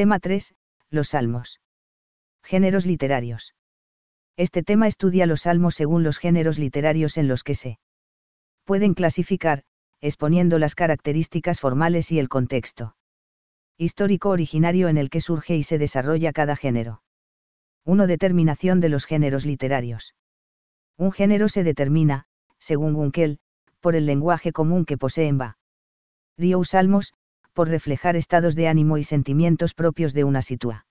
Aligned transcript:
Tema 0.00 0.18
3. 0.18 0.54
Los 0.88 1.10
salmos. 1.10 1.60
Géneros 2.42 2.86
literarios. 2.86 3.54
Este 4.38 4.62
tema 4.62 4.86
estudia 4.86 5.26
los 5.26 5.42
salmos 5.42 5.74
según 5.74 6.04
los 6.04 6.16
géneros 6.16 6.58
literarios 6.58 7.18
en 7.18 7.28
los 7.28 7.44
que 7.44 7.54
se 7.54 7.78
pueden 8.64 8.94
clasificar, 8.94 9.62
exponiendo 10.00 10.58
las 10.58 10.74
características 10.74 11.60
formales 11.60 12.12
y 12.12 12.18
el 12.18 12.30
contexto 12.30 12.96
histórico 13.76 14.30
originario 14.30 14.88
en 14.88 14.96
el 14.96 15.10
que 15.10 15.20
surge 15.20 15.56
y 15.56 15.64
se 15.64 15.76
desarrolla 15.76 16.32
cada 16.32 16.56
género. 16.56 17.02
1. 17.84 18.06
Determinación 18.06 18.80
de 18.80 18.88
los 18.88 19.04
géneros 19.04 19.44
literarios. 19.44 20.14
Un 20.96 21.12
género 21.12 21.46
se 21.50 21.62
determina, 21.62 22.24
según 22.58 22.94
Gunkel, 22.94 23.38
por 23.80 23.94
el 23.94 24.06
lenguaje 24.06 24.50
común 24.50 24.86
que 24.86 24.96
poseen 24.96 25.38
va. 25.38 25.58
Río 26.38 26.64
Salmos, 26.64 27.12
por 27.52 27.68
reflejar 27.68 28.16
estados 28.16 28.54
de 28.54 28.68
ánimo 28.68 28.98
y 28.98 29.04
sentimientos 29.04 29.74
propios 29.74 30.14
de 30.14 30.24
una 30.24 30.42
situación 30.42 30.84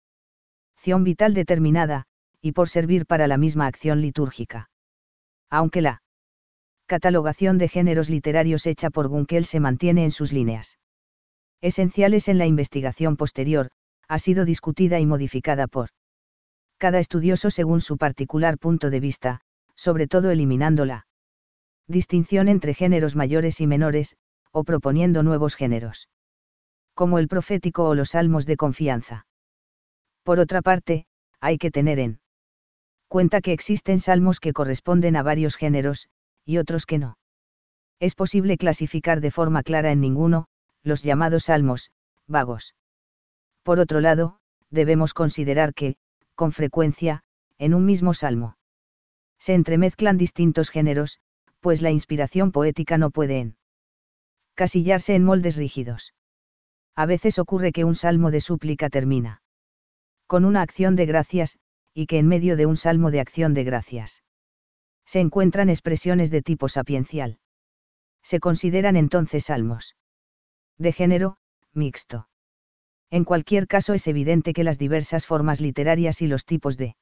vital 1.04 1.34
determinada, 1.34 2.06
y 2.42 2.54
por 2.54 2.70
servir 2.70 3.06
para 3.06 3.28
la 3.28 3.38
misma 3.38 3.68
acción 3.68 4.02
litúrgica. 4.02 4.70
Aunque 5.50 5.82
la 5.82 6.02
catalogación 6.86 7.58
de 7.58 7.68
géneros 7.68 8.10
literarios 8.10 8.66
hecha 8.66 8.90
por 8.90 9.08
Gunkel 9.08 9.46
se 9.46 9.60
mantiene 9.60 10.04
en 10.04 10.12
sus 10.12 10.34
líneas 10.34 10.78
esenciales 11.62 12.30
en 12.30 12.38
la 12.38 12.46
investigación 12.46 13.18
posterior, 13.18 13.70
ha 14.08 14.18
sido 14.18 14.46
discutida 14.46 15.00
y 15.00 15.06
modificada 15.06 15.68
por 15.68 15.90
cada 16.78 17.00
estudioso 17.00 17.52
según 17.52 17.82
su 17.82 17.98
particular 17.98 18.58
punto 18.58 18.90
de 18.90 19.00
vista, 19.02 19.42
sobre 19.76 20.08
todo 20.08 20.32
eliminando 20.32 20.86
la 20.86 21.06
distinción 21.88 22.48
entre 22.48 22.74
géneros 22.74 23.16
mayores 23.16 23.60
y 23.60 23.68
menores, 23.68 24.16
o 24.52 24.64
proponiendo 24.64 25.22
nuevos 25.22 25.56
géneros. 25.56 26.08
Como 27.00 27.18
el 27.18 27.30
profético 27.30 27.88
o 27.88 27.96
los 27.96 28.10
salmos 28.10 28.46
de 28.46 28.58
confianza. 28.58 29.26
Por 30.24 30.38
otra 30.38 30.62
parte, 30.62 31.06
hay 31.40 31.58
que 31.58 31.72
tener 31.72 31.98
en 31.98 32.20
cuenta 33.08 33.40
que 33.40 33.54
existen 33.54 34.02
salmos 34.02 34.42
que 34.42 34.52
corresponden 34.52 35.16
a 35.16 35.24
varios 35.24 35.56
géneros, 35.56 36.10
y 36.44 36.58
otros 36.58 36.86
que 36.86 36.98
no. 36.98 37.18
Es 38.02 38.16
posible 38.16 38.58
clasificar 38.58 39.22
de 39.22 39.32
forma 39.32 39.64
clara 39.64 39.94
en 39.94 40.02
ninguno, 40.02 40.50
los 40.84 41.02
llamados 41.02 41.46
salmos, 41.46 41.90
vagos. 42.28 42.76
Por 43.64 43.80
otro 43.80 44.02
lado, 44.02 44.42
debemos 44.70 45.14
considerar 45.14 45.74
que, 45.74 45.96
con 46.36 46.52
frecuencia, 46.52 47.24
en 47.60 47.76
un 47.76 47.86
mismo 47.86 48.14
salmo, 48.14 48.58
se 49.38 49.54
entremezclan 49.54 50.18
distintos 50.18 50.70
géneros, 50.70 51.20
pues 51.62 51.82
la 51.82 51.92
inspiración 51.92 52.52
poética 52.52 52.98
no 52.98 53.10
puede 53.10 53.54
casillarse 54.54 55.16
en 55.16 55.24
moldes 55.24 55.56
rígidos. 55.56 56.14
A 57.00 57.06
veces 57.06 57.40
ocurre 57.40 57.72
que 57.72 57.86
un 57.86 57.96
salmo 57.96 58.30
de 58.30 58.42
súplica 58.42 58.90
termina 58.90 59.42
con 60.28 60.44
una 60.44 60.62
acción 60.62 60.98
de 60.98 61.06
gracias, 61.06 61.58
y 61.94 62.08
que 62.08 62.18
en 62.18 62.28
medio 62.28 62.58
de 62.58 62.66
un 62.66 62.76
salmo 62.76 63.10
de 63.10 63.22
acción 63.22 63.54
de 63.54 63.64
gracias 63.64 64.22
se 65.06 65.22
encuentran 65.22 65.70
expresiones 65.70 66.30
de 66.30 66.42
tipo 66.42 66.68
sapiencial. 66.68 67.40
Se 68.22 68.42
consideran 68.42 68.98
entonces 68.98 69.46
salmos 69.46 69.96
de 70.78 70.92
género, 70.92 71.38
mixto. 71.74 72.28
En 73.10 73.24
cualquier 73.24 73.68
caso 73.68 73.94
es 73.94 74.06
evidente 74.06 74.52
que 74.52 74.66
las 74.66 74.78
diversas 74.78 75.26
formas 75.26 75.62
literarias 75.62 76.22
y 76.22 76.28
los 76.28 76.44
tipos 76.44 76.76
de 76.76 76.98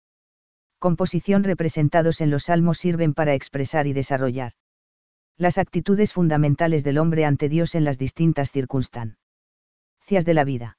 composición 0.78 1.44
representados 1.44 2.22
en 2.22 2.30
los 2.30 2.44
salmos 2.44 2.78
sirven 2.78 3.16
para 3.16 3.34
expresar 3.34 3.88
y 3.88 3.94
desarrollar 3.94 4.52
las 5.38 5.58
actitudes 5.58 6.14
fundamentales 6.14 6.84
del 6.84 7.00
hombre 7.00 7.26
ante 7.26 7.50
Dios 7.50 7.73
en 7.73 7.84
las 7.84 7.98
distintas 7.98 8.52
circunstancias 8.52 9.27
de 10.08 10.34
la 10.34 10.46
vida. 10.46 10.78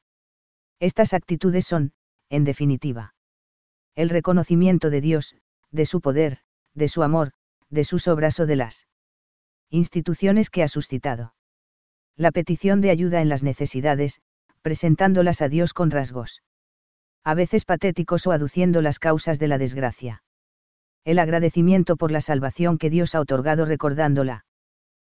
Estas 0.80 1.12
actitudes 1.12 1.66
son, 1.66 1.92
en 2.30 2.44
definitiva, 2.44 3.14
el 3.94 4.08
reconocimiento 4.08 4.90
de 4.90 5.00
Dios, 5.00 5.34
de 5.70 5.84
su 5.84 6.00
poder, 6.00 6.38
de 6.74 6.88
su 6.88 7.02
amor, 7.02 7.32
de 7.68 7.84
sus 7.84 8.08
obras 8.08 8.40
o 8.40 8.46
de 8.46 8.56
las 8.56 8.86
instituciones 9.70 10.48
que 10.48 10.62
ha 10.62 10.68
suscitado. 10.68 11.34
La 12.16 12.32
petición 12.32 12.80
de 12.80 12.90
ayuda 12.90 13.20
en 13.20 13.28
las 13.28 13.42
necesidades, 13.42 14.20
presentándolas 14.62 15.42
a 15.42 15.48
Dios 15.48 15.74
con 15.74 15.90
rasgos. 15.90 16.42
A 17.22 17.34
veces 17.34 17.66
patéticos 17.66 18.26
o 18.26 18.32
aduciendo 18.32 18.80
las 18.80 18.98
causas 18.98 19.38
de 19.38 19.48
la 19.48 19.58
desgracia. 19.58 20.22
El 21.04 21.18
agradecimiento 21.18 21.96
por 21.96 22.10
la 22.10 22.22
salvación 22.22 22.78
que 22.78 22.88
Dios 22.88 23.14
ha 23.14 23.20
otorgado 23.20 23.66
recordándola 23.66 24.46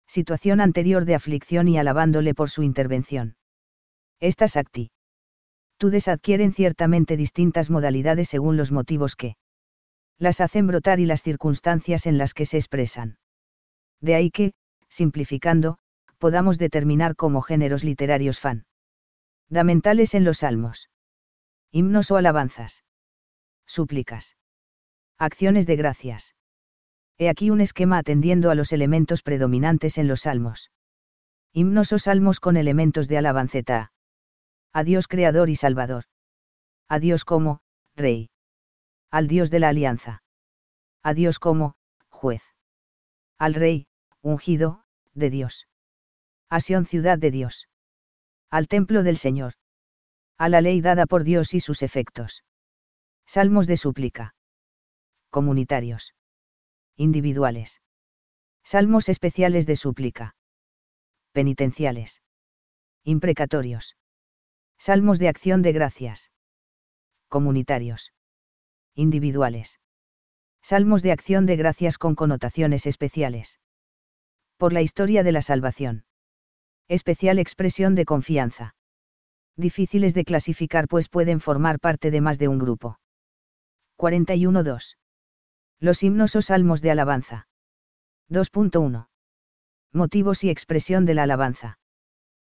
situación 0.08 0.60
anterior 0.60 1.06
de 1.06 1.14
aflicción 1.14 1.68
y 1.68 1.78
alabándole 1.78 2.34
por 2.34 2.50
su 2.50 2.64
intervención. 2.64 3.36
Estas 4.22 4.58
actitudes 4.58 6.08
adquieren 6.08 6.52
ciertamente 6.52 7.16
distintas 7.16 7.70
modalidades 7.70 8.30
según 8.30 8.58
los 8.58 8.72
motivos 8.72 9.16
que 9.16 9.36
las 10.18 10.42
hacen 10.42 10.68
brotar 10.68 11.00
y 11.00 11.06
las 11.06 11.24
circunstancias 11.24 12.06
en 12.06 12.18
las 12.18 12.34
que 12.34 12.46
se 12.46 12.58
expresan. 12.58 13.18
De 14.02 14.16
ahí 14.16 14.32
que, 14.32 14.54
simplificando, 14.90 15.78
podamos 16.18 16.58
determinar 16.58 17.16
como 17.16 17.42
géneros 17.42 17.86
literarios 17.86 18.40
fan. 18.40 18.66
Fundamentales 19.48 20.14
en 20.14 20.26
los 20.26 20.40
salmos. 20.40 20.90
Himnos 21.72 22.12
o 22.12 22.18
alabanzas. 22.18 22.84
Súplicas. 23.66 24.36
Acciones 25.18 25.66
de 25.66 25.76
gracias. 25.78 26.36
He 27.18 27.30
aquí 27.30 27.50
un 27.50 27.62
esquema 27.62 27.98
atendiendo 27.98 28.52
a 28.52 28.56
los 28.56 28.74
elementos 28.74 29.22
predominantes 29.24 29.98
en 29.98 30.08
los 30.08 30.22
salmos. 30.22 30.72
Himnos 31.54 31.94
o 31.94 32.00
salmos 32.00 32.40
con 32.40 32.58
elementos 32.58 33.08
de 33.08 33.18
alabanceta. 33.18 33.92
A 34.74 34.84
Dios 34.84 35.08
Creador 35.08 35.50
y 35.50 35.56
Salvador. 35.56 36.06
A 36.88 37.00
Dios 37.00 37.26
como, 37.26 37.62
Rey. 37.96 38.30
Al 39.12 39.28
Dios 39.28 39.50
de 39.50 39.60
la 39.60 39.70
Alianza. 39.70 40.24
A 41.04 41.14
Dios 41.14 41.40
como, 41.40 41.76
Juez. 42.10 42.44
Al 43.38 43.54
Rey, 43.56 43.88
ungido, 44.22 44.84
de 45.14 45.30
Dios. 45.30 45.68
A 46.50 46.60
Sion 46.60 46.86
ciudad 46.86 47.18
de 47.18 47.32
Dios. 47.32 47.68
Al 48.50 48.68
templo 48.68 49.04
del 49.04 49.18
Señor. 49.18 49.54
A 50.38 50.50
la 50.50 50.62
ley 50.62 50.82
dada 50.82 51.06
por 51.06 51.24
Dios 51.24 51.54
y 51.54 51.60
sus 51.60 51.82
efectos. 51.82 52.44
Salmos 53.26 53.68
de 53.68 53.78
súplica. 53.78 54.36
Comunitarios 55.30 56.14
individuales. 56.96 57.82
Salmos 58.64 59.08
especiales 59.08 59.66
de 59.66 59.78
súplica. 59.78 60.36
Penitenciales. 61.32 62.22
Imprecatorios. 63.06 63.96
Salmos 64.80 65.20
de 65.20 65.28
acción 65.28 65.62
de 65.62 65.74
gracias. 65.74 66.32
Comunitarios. 67.28 68.14
Individuales. 68.96 69.82
Salmos 70.62 71.04
de 71.04 71.12
acción 71.12 71.46
de 71.46 71.58
gracias 71.58 71.98
con 71.98 72.16
connotaciones 72.16 72.86
especiales. 72.86 73.60
Por 74.56 74.72
la 74.72 74.82
historia 74.82 75.24
de 75.24 75.34
la 75.34 75.42
salvación. 75.42 76.06
Especial 76.88 77.40
expresión 77.40 77.94
de 77.94 78.06
confianza. 78.06 78.76
Difíciles 79.58 80.14
de 80.14 80.24
clasificar 80.24 80.88
pues 80.88 81.10
pueden 81.10 81.42
formar 81.42 81.82
parte 81.82 82.10
de 82.10 82.22
más 82.22 82.40
de 82.40 82.48
un 82.48 82.58
grupo. 82.58 83.00
41.2. 83.98 84.96
Los 85.82 86.04
himnos 86.04 86.38
o 86.38 86.42
salmos 86.42 86.82
de 86.82 86.92
alabanza. 86.92 87.48
2.1. 88.30 89.10
Motivos 89.92 90.46
y 90.46 90.50
expresión 90.50 91.06
de 91.06 91.16
la 91.16 91.24
alabanza. 91.24 91.80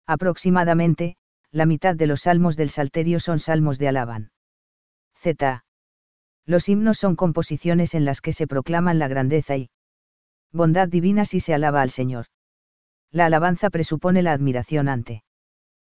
Aproximadamente, 0.08 1.16
la 1.56 1.64
mitad 1.64 1.96
de 1.96 2.06
los 2.06 2.20
salmos 2.20 2.54
del 2.58 2.68
Salterio 2.68 3.18
son 3.18 3.38
salmos 3.38 3.78
de 3.78 3.88
alaban. 3.88 4.30
Z. 5.14 5.64
Los 6.44 6.68
himnos 6.68 6.98
son 6.98 7.16
composiciones 7.16 7.94
en 7.94 8.04
las 8.04 8.20
que 8.20 8.34
se 8.34 8.46
proclaman 8.46 8.98
la 8.98 9.08
grandeza 9.08 9.56
y 9.56 9.70
bondad 10.52 10.86
divina 10.86 11.24
si 11.24 11.40
se 11.40 11.54
alaba 11.54 11.80
al 11.80 11.88
Señor. 11.88 12.26
La 13.10 13.24
alabanza 13.24 13.70
presupone 13.70 14.20
la 14.20 14.34
admiración 14.34 14.90
ante 14.90 15.24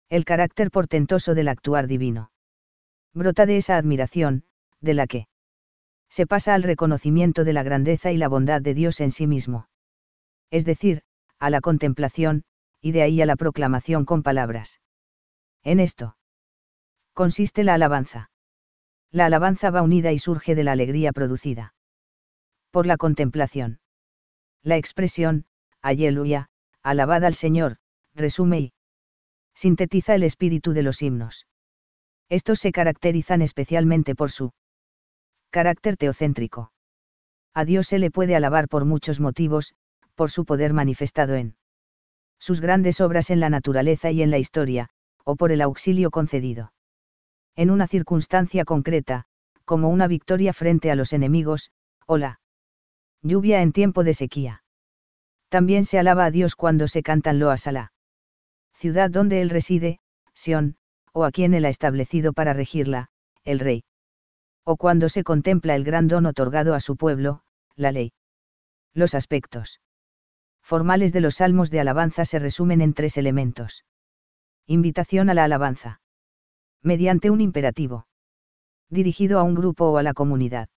el 0.09 0.25
carácter 0.25 0.71
portentoso 0.71 1.35
del 1.35 1.49
actuar 1.49 1.87
divino. 1.87 2.33
Brota 3.13 3.45
de 3.45 3.59
esa 3.59 3.77
admiración, 3.77 4.45
de 4.81 4.95
la 4.95 5.07
que 5.07 5.29
se 6.09 6.27
pasa 6.27 6.55
al 6.55 6.63
reconocimiento 6.63 7.45
de 7.45 7.53
la 7.53 7.63
grandeza 7.63 8.13
y 8.13 8.17
la 8.17 8.29
bondad 8.29 8.63
de 8.63 8.73
Dios 8.73 8.99
en 9.03 9.11
sí 9.11 9.27
mismo. 9.27 9.69
Es 10.51 10.65
decir, 10.65 11.03
a 11.39 11.51
la 11.51 11.61
contemplación, 11.61 12.45
y 12.81 12.93
de 12.93 13.03
ahí 13.03 13.21
a 13.21 13.27
la 13.27 13.37
proclamación 13.37 14.07
con 14.07 14.23
palabras. 14.23 14.81
En 15.63 15.81
esto 15.81 16.17
consiste 17.13 17.65
la 17.65 17.75
alabanza. 17.75 18.31
La 19.11 19.27
alabanza 19.27 19.71
va 19.71 19.83
unida 19.83 20.13
y 20.13 20.19
surge 20.19 20.55
de 20.55 20.65
la 20.65 20.73
alegría 20.73 21.13
producida 21.13 21.75
por 22.71 22.87
la 22.87 22.97
contemplación. 22.97 23.81
La 24.63 24.77
expresión, 24.77 25.47
Aleluya, 25.83 26.49
alabad 26.83 27.25
al 27.25 27.35
Señor, 27.35 27.79
resume 28.15 28.61
y 28.61 28.73
sintetiza 29.55 30.15
el 30.15 30.23
espíritu 30.23 30.73
de 30.73 30.83
los 30.83 31.03
himnos. 31.03 31.47
Estos 32.29 32.61
se 32.61 32.71
caracterizan 32.71 33.43
especialmente 33.43 34.15
por 34.15 34.31
su 34.31 34.53
Carácter 35.51 35.97
teocéntrico. 35.97 36.73
A 37.55 37.65
Dios 37.65 37.89
se 37.89 37.99
le 37.99 38.13
puede 38.13 38.37
alabar 38.37 38.69
por 38.69 38.85
muchos 38.85 39.19
motivos, 39.19 39.75
por 40.15 40.31
su 40.31 40.45
poder 40.45 40.73
manifestado 40.73 41.35
en 41.35 41.57
sus 42.39 42.61
grandes 42.61 43.01
obras 43.01 43.31
en 43.31 43.41
la 43.41 43.51
naturaleza 43.51 44.13
y 44.13 44.23
en 44.23 44.31
la 44.31 44.39
historia, 44.39 44.91
o 45.31 45.37
por 45.37 45.53
el 45.53 45.63
auxilio 45.63 46.11
concedido. 46.11 46.73
En 47.55 47.71
una 47.71 47.87
circunstancia 47.87 48.65
concreta, 48.65 49.27
como 49.65 49.89
una 49.89 50.09
victoria 50.09 50.53
frente 50.53 50.91
a 50.91 50.97
los 50.97 51.13
enemigos, 51.13 51.71
o 52.07 52.17
la 52.19 52.41
lluvia 53.23 53.63
en 53.63 53.73
tiempo 53.73 54.03
de 54.03 54.15
sequía. 54.15 54.65
También 55.49 55.85
se 55.85 56.01
alaba 56.01 56.25
a 56.25 56.31
Dios 56.33 56.57
cuando 56.57 56.89
se 56.89 57.05
cantan 57.05 57.39
loas 57.39 57.69
a 57.69 57.73
la 57.73 57.93
ciudad 58.75 59.09
donde 59.09 59.41
él 59.41 59.51
reside, 59.51 60.01
Sión, 60.35 60.77
o 61.13 61.25
a 61.25 61.31
quien 61.31 61.55
él 61.55 61.65
ha 61.65 61.69
establecido 61.69 62.33
para 62.33 62.53
regirla, 62.53 63.09
el 63.45 63.61
rey. 63.61 63.85
O 64.65 64.77
cuando 64.77 65.09
se 65.09 65.23
contempla 65.23 65.77
el 65.77 65.85
gran 65.85 66.09
don 66.09 66.27
otorgado 66.27 66.75
a 66.75 66.81
su 66.81 66.97
pueblo, 66.97 67.43
la 67.77 67.93
ley. 67.93 68.13
Los 68.95 69.15
aspectos 69.15 69.81
formales 70.61 71.13
de 71.13 71.21
los 71.21 71.37
salmos 71.37 71.71
de 71.71 71.79
alabanza 71.79 72.25
se 72.25 72.41
resumen 72.41 72.81
en 72.81 72.95
tres 72.95 73.17
elementos. 73.17 73.85
Invitación 74.73 75.29
a 75.31 75.35
la 75.35 75.43
alabanza. 75.43 76.01
Mediante 76.81 77.29
un 77.31 77.41
imperativo. 77.41 78.07
Dirigido 78.89 79.41
a 79.41 79.43
un 79.43 79.57
grupo 79.57 79.87
o 79.87 79.97
a 79.97 80.05
la 80.05 80.15
comunidad. 80.15 80.69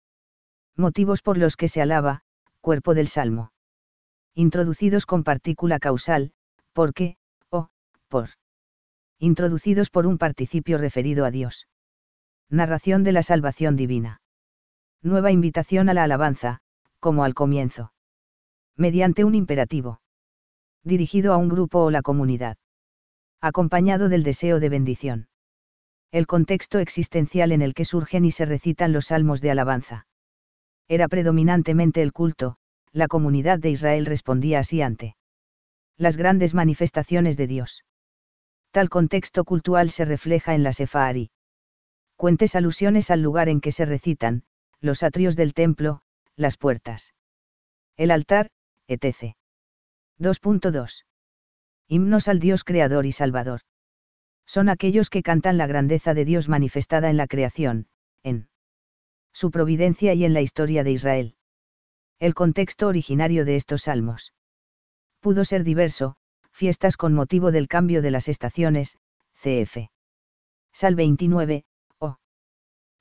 Motivos 0.78 1.20
por 1.20 1.36
los 1.36 1.56
que 1.56 1.68
se 1.68 1.82
alaba, 1.82 2.22
cuerpo 2.62 2.94
del 2.94 3.06
salmo. 3.06 3.52
Introducidos 4.34 5.04
con 5.04 5.24
partícula 5.24 5.78
causal, 5.78 6.32
porque, 6.72 7.18
o, 7.50 7.68
por. 8.08 8.30
Introducidos 9.18 9.90
por 9.90 10.06
un 10.06 10.16
participio 10.16 10.78
referido 10.78 11.26
a 11.26 11.30
Dios. 11.30 11.68
Narración 12.48 13.04
de 13.04 13.12
la 13.12 13.22
salvación 13.22 13.76
divina. 13.76 14.22
Nueva 15.02 15.32
invitación 15.32 15.90
a 15.90 15.92
la 15.92 16.04
alabanza, 16.04 16.60
como 16.98 17.24
al 17.24 17.34
comienzo. 17.34 17.92
Mediante 18.74 19.24
un 19.24 19.34
imperativo. 19.34 20.00
Dirigido 20.82 21.34
a 21.34 21.36
un 21.36 21.50
grupo 21.50 21.80
o 21.80 21.90
la 21.90 22.00
comunidad. 22.00 22.56
Acompañado 23.44 24.08
del 24.08 24.22
deseo 24.22 24.60
de 24.60 24.68
bendición. 24.68 25.26
El 26.12 26.28
contexto 26.28 26.78
existencial 26.78 27.50
en 27.50 27.60
el 27.60 27.74
que 27.74 27.84
surgen 27.84 28.24
y 28.24 28.30
se 28.30 28.44
recitan 28.44 28.92
los 28.92 29.06
salmos 29.06 29.40
de 29.40 29.50
alabanza. 29.50 30.06
Era 30.86 31.08
predominantemente 31.08 32.02
el 32.02 32.12
culto, 32.12 32.56
la 32.92 33.08
comunidad 33.08 33.58
de 33.58 33.70
Israel 33.70 34.06
respondía 34.06 34.60
así 34.60 34.80
ante 34.80 35.16
las 35.96 36.16
grandes 36.16 36.54
manifestaciones 36.54 37.36
de 37.36 37.48
Dios. 37.48 37.84
Tal 38.70 38.88
contexto 38.88 39.44
cultural 39.44 39.90
se 39.90 40.04
refleja 40.04 40.54
en 40.54 40.62
la 40.62 40.72
Sefari. 40.72 41.32
Cuentes 42.14 42.54
alusiones 42.54 43.10
al 43.10 43.22
lugar 43.22 43.48
en 43.48 43.60
que 43.60 43.72
se 43.72 43.84
recitan, 43.84 44.44
los 44.80 45.02
atrios 45.02 45.34
del 45.34 45.52
templo, 45.52 46.02
las 46.36 46.56
puertas. 46.56 47.12
El 47.96 48.12
altar, 48.12 48.50
etc. 48.86 49.34
2.2. 50.20 51.02
Himnos 51.92 52.26
al 52.26 52.40
Dios 52.40 52.64
Creador 52.64 53.04
y 53.04 53.12
Salvador. 53.12 53.60
Son 54.46 54.70
aquellos 54.70 55.10
que 55.10 55.22
cantan 55.22 55.58
la 55.58 55.66
grandeza 55.66 56.14
de 56.14 56.24
Dios 56.24 56.48
manifestada 56.48 57.10
en 57.10 57.18
la 57.18 57.26
creación, 57.26 57.86
en 58.22 58.48
su 59.34 59.50
providencia 59.50 60.14
y 60.14 60.24
en 60.24 60.32
la 60.32 60.40
historia 60.40 60.84
de 60.84 60.92
Israel. 60.92 61.36
El 62.18 62.32
contexto 62.32 62.86
originario 62.86 63.44
de 63.44 63.56
estos 63.56 63.82
salmos 63.82 64.32
pudo 65.20 65.44
ser 65.44 65.64
diverso, 65.64 66.16
fiestas 66.50 66.96
con 66.96 67.12
motivo 67.12 67.52
del 67.52 67.68
cambio 67.68 68.00
de 68.00 68.10
las 68.10 68.26
estaciones, 68.26 68.96
cf. 69.34 69.90
Sal 70.72 70.94
29, 70.94 71.66
o 71.98 72.16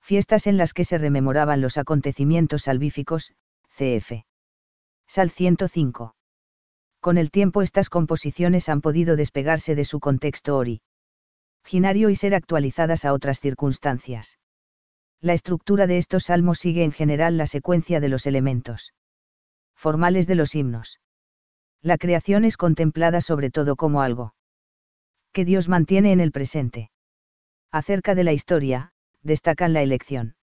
fiestas 0.01 0.47
en 0.47 0.57
las 0.57 0.73
que 0.73 0.83
se 0.83 0.97
rememoraban 0.97 1.61
los 1.61 1.77
acontecimientos 1.77 2.63
salvíficos, 2.63 3.31
cf. 3.69 4.25
Sal 5.07 5.29
105. 5.29 6.13
Con 7.01 7.17
el 7.17 7.31
tiempo 7.31 7.63
estas 7.63 7.89
composiciones 7.89 8.69
han 8.69 8.79
podido 8.79 9.15
despegarse 9.15 9.73
de 9.73 9.85
su 9.85 9.99
contexto 9.99 10.55
originario 10.55 12.11
y 12.11 12.15
ser 12.15 12.35
actualizadas 12.35 13.05
a 13.05 13.13
otras 13.13 13.39
circunstancias. 13.39 14.37
La 15.19 15.33
estructura 15.33 15.87
de 15.87 15.97
estos 15.97 16.25
salmos 16.25 16.59
sigue 16.59 16.83
en 16.83 16.91
general 16.91 17.37
la 17.37 17.47
secuencia 17.47 17.99
de 17.99 18.09
los 18.09 18.27
elementos 18.27 18.93
formales 19.73 20.27
de 20.27 20.35
los 20.35 20.53
himnos. 20.53 20.99
La 21.81 21.97
creación 21.97 22.45
es 22.45 22.55
contemplada 22.55 23.19
sobre 23.21 23.49
todo 23.49 23.75
como 23.75 24.03
algo 24.03 24.35
que 25.31 25.43
Dios 25.43 25.69
mantiene 25.69 26.11
en 26.11 26.19
el 26.19 26.31
presente. 26.31 26.91
Acerca 27.71 28.13
de 28.13 28.23
la 28.23 28.33
historia, 28.33 28.93
destacan 29.23 29.73
la 29.73 29.81
elección 29.81 30.35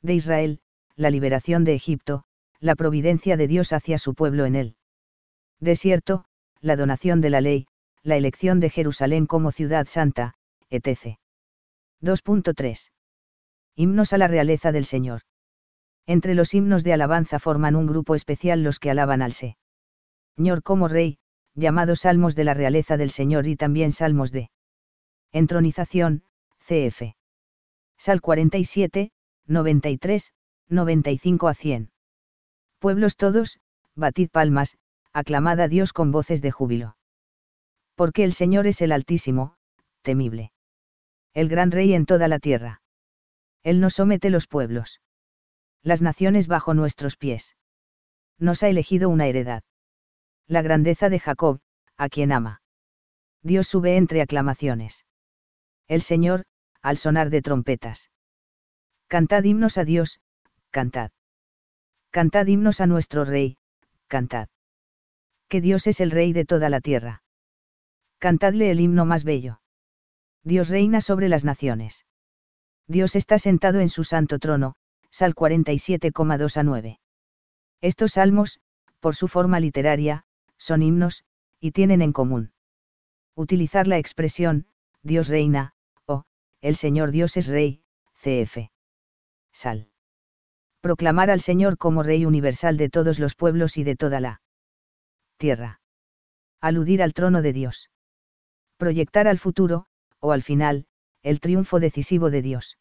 de 0.00 0.14
Israel, 0.14 0.60
la 0.96 1.10
liberación 1.10 1.64
de 1.64 1.74
Egipto, 1.74 2.24
la 2.58 2.74
providencia 2.74 3.36
de 3.36 3.48
Dios 3.48 3.74
hacia 3.74 3.98
su 3.98 4.14
pueblo 4.14 4.46
en 4.46 4.54
el 4.54 4.76
desierto, 5.64 6.24
la 6.60 6.76
donación 6.76 7.20
de 7.20 7.30
la 7.30 7.40
ley, 7.40 7.66
la 8.02 8.16
elección 8.16 8.60
de 8.60 8.70
Jerusalén 8.70 9.26
como 9.26 9.50
ciudad 9.50 9.86
santa, 9.86 10.34
etc. 10.70 11.18
2.3. 12.00 12.90
Himnos 13.74 14.12
a 14.12 14.18
la 14.18 14.28
realeza 14.28 14.72
del 14.72 14.84
Señor. 14.84 15.22
Entre 16.06 16.34
los 16.34 16.52
himnos 16.54 16.84
de 16.84 16.92
alabanza 16.92 17.38
forman 17.38 17.76
un 17.76 17.86
grupo 17.86 18.14
especial 18.14 18.62
los 18.62 18.78
que 18.78 18.90
alaban 18.90 19.22
al 19.22 19.32
Señor 19.32 20.62
como 20.62 20.88
Rey, 20.88 21.18
llamados 21.54 22.00
Salmos 22.00 22.34
de 22.34 22.44
la 22.44 22.54
realeza 22.54 22.96
del 22.96 23.10
Señor 23.10 23.46
y 23.46 23.56
también 23.56 23.92
Salmos 23.92 24.30
de 24.30 24.50
entronización, 25.32 26.24
cf. 26.60 27.16
Sal 27.96 28.20
47, 28.20 29.12
93, 29.46 30.32
95 30.68 31.48
a 31.48 31.54
100 31.54 31.90
pueblos 32.78 33.16
todos, 33.16 33.60
batid 33.94 34.28
palmas, 34.30 34.76
aclamad 35.14 35.60
a 35.60 35.68
Dios 35.68 35.92
con 35.92 36.10
voces 36.10 36.42
de 36.42 36.50
júbilo. 36.50 36.96
Porque 37.94 38.24
el 38.24 38.32
Señor 38.32 38.66
es 38.66 38.82
el 38.82 38.90
Altísimo, 38.90 39.56
temible. 40.02 40.52
El 41.32 41.48
gran 41.48 41.70
Rey 41.70 41.94
en 41.94 42.04
toda 42.04 42.26
la 42.28 42.40
tierra. 42.40 42.82
Él 43.62 43.80
nos 43.80 43.94
somete 43.94 44.28
los 44.28 44.48
pueblos. 44.48 45.00
Las 45.82 46.02
naciones 46.02 46.48
bajo 46.48 46.74
nuestros 46.74 47.16
pies. 47.16 47.56
Nos 48.38 48.62
ha 48.62 48.68
elegido 48.68 49.08
una 49.08 49.26
heredad. 49.26 49.62
La 50.48 50.62
grandeza 50.62 51.08
de 51.08 51.20
Jacob, 51.20 51.60
a 51.96 52.08
quien 52.08 52.32
ama. 52.32 52.60
Dios 53.42 53.68
sube 53.68 53.96
entre 53.96 54.20
aclamaciones. 54.20 55.06
El 55.86 56.02
Señor, 56.02 56.44
al 56.82 56.96
sonar 56.96 57.30
de 57.30 57.40
trompetas. 57.40 58.10
Cantad 59.06 59.44
himnos 59.44 59.78
a 59.78 59.84
Dios, 59.84 60.20
cantad. 60.70 61.12
Cantad 62.10 62.46
himnos 62.46 62.80
a 62.80 62.86
nuestro 62.86 63.24
Rey, 63.24 63.58
cantad. 64.08 64.48
Que 65.54 65.60
Dios 65.60 65.86
es 65.86 66.00
el 66.00 66.10
Rey 66.10 66.32
de 66.32 66.44
toda 66.44 66.68
la 66.68 66.80
tierra. 66.80 67.22
Cantadle 68.18 68.72
el 68.72 68.80
himno 68.80 69.04
más 69.04 69.22
bello. 69.22 69.60
Dios 70.42 70.68
reina 70.68 71.00
sobre 71.00 71.28
las 71.28 71.44
naciones. 71.44 72.06
Dios 72.88 73.14
está 73.14 73.38
sentado 73.38 73.78
en 73.78 73.88
su 73.88 74.02
santo 74.02 74.40
trono, 74.40 74.74
Sal 75.12 75.36
47,2 75.36 76.56
a 76.56 76.62
9. 76.64 76.98
Estos 77.80 78.14
salmos, 78.14 78.58
por 78.98 79.14
su 79.14 79.28
forma 79.28 79.60
literaria, 79.60 80.24
son 80.58 80.82
himnos, 80.82 81.22
y 81.60 81.70
tienen 81.70 82.02
en 82.02 82.12
común. 82.12 82.52
Utilizar 83.36 83.86
la 83.86 83.98
expresión, 83.98 84.66
Dios 85.04 85.28
reina, 85.28 85.74
o, 86.04 86.24
el 86.62 86.74
Señor 86.74 87.12
Dios 87.12 87.36
es 87.36 87.46
Rey, 87.46 87.84
cf. 88.16 88.72
Sal 89.52 89.88
proclamar 90.80 91.30
al 91.30 91.40
Señor 91.40 91.78
como 91.78 92.02
Rey 92.02 92.26
universal 92.26 92.76
de 92.76 92.90
todos 92.90 93.20
los 93.20 93.36
pueblos 93.36 93.78
y 93.78 93.84
de 93.84 93.94
toda 93.94 94.18
la 94.18 94.42
tierra. 95.44 95.78
Aludir 96.62 97.02
al 97.02 97.12
trono 97.12 97.42
de 97.42 97.52
Dios. 97.52 97.90
Proyectar 98.78 99.28
al 99.28 99.38
futuro, 99.38 99.84
o 100.20 100.32
al 100.32 100.42
final, 100.42 100.86
el 101.22 101.38
triunfo 101.38 101.80
decisivo 101.80 102.30
de 102.30 102.40
Dios. 102.40 102.78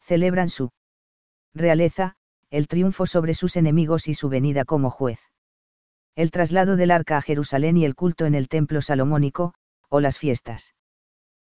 Celebran 0.00 0.48
su 0.48 0.70
realeza, 1.52 2.14
el 2.48 2.68
triunfo 2.68 3.04
sobre 3.04 3.34
sus 3.34 3.56
enemigos 3.56 4.08
y 4.08 4.14
su 4.14 4.30
venida 4.30 4.64
como 4.64 4.88
juez. 4.88 5.20
El 6.16 6.30
traslado 6.30 6.76
del 6.76 6.90
arca 6.90 7.18
a 7.18 7.20
Jerusalén 7.20 7.76
y 7.76 7.84
el 7.84 7.94
culto 7.94 8.24
en 8.24 8.34
el 8.34 8.48
templo 8.48 8.80
salomónico, 8.80 9.52
o 9.90 10.00
las 10.00 10.16
fiestas. 10.16 10.74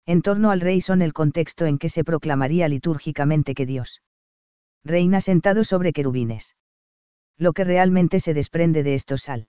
En 0.08 0.24
torno 0.24 0.50
al 0.50 0.62
rey 0.62 0.82
son 0.82 1.04
el 1.04 1.13
contexto 1.13 1.68
en 1.68 1.78
que 1.78 1.90
se 1.90 2.04
proclamaría 2.04 2.68
litúrgicamente 2.68 3.54
que 3.54 3.68
Dios 3.68 4.02
reina 4.84 5.22
sentado 5.22 5.63
sobre 5.63 5.94
querubines. 5.94 6.56
Lo 7.38 7.54
que 7.54 7.63
realmente 7.66 8.20
se 8.20 8.34
desprende 8.34 8.82
de 8.82 8.96
estos 8.96 9.22
sal. 9.22 9.48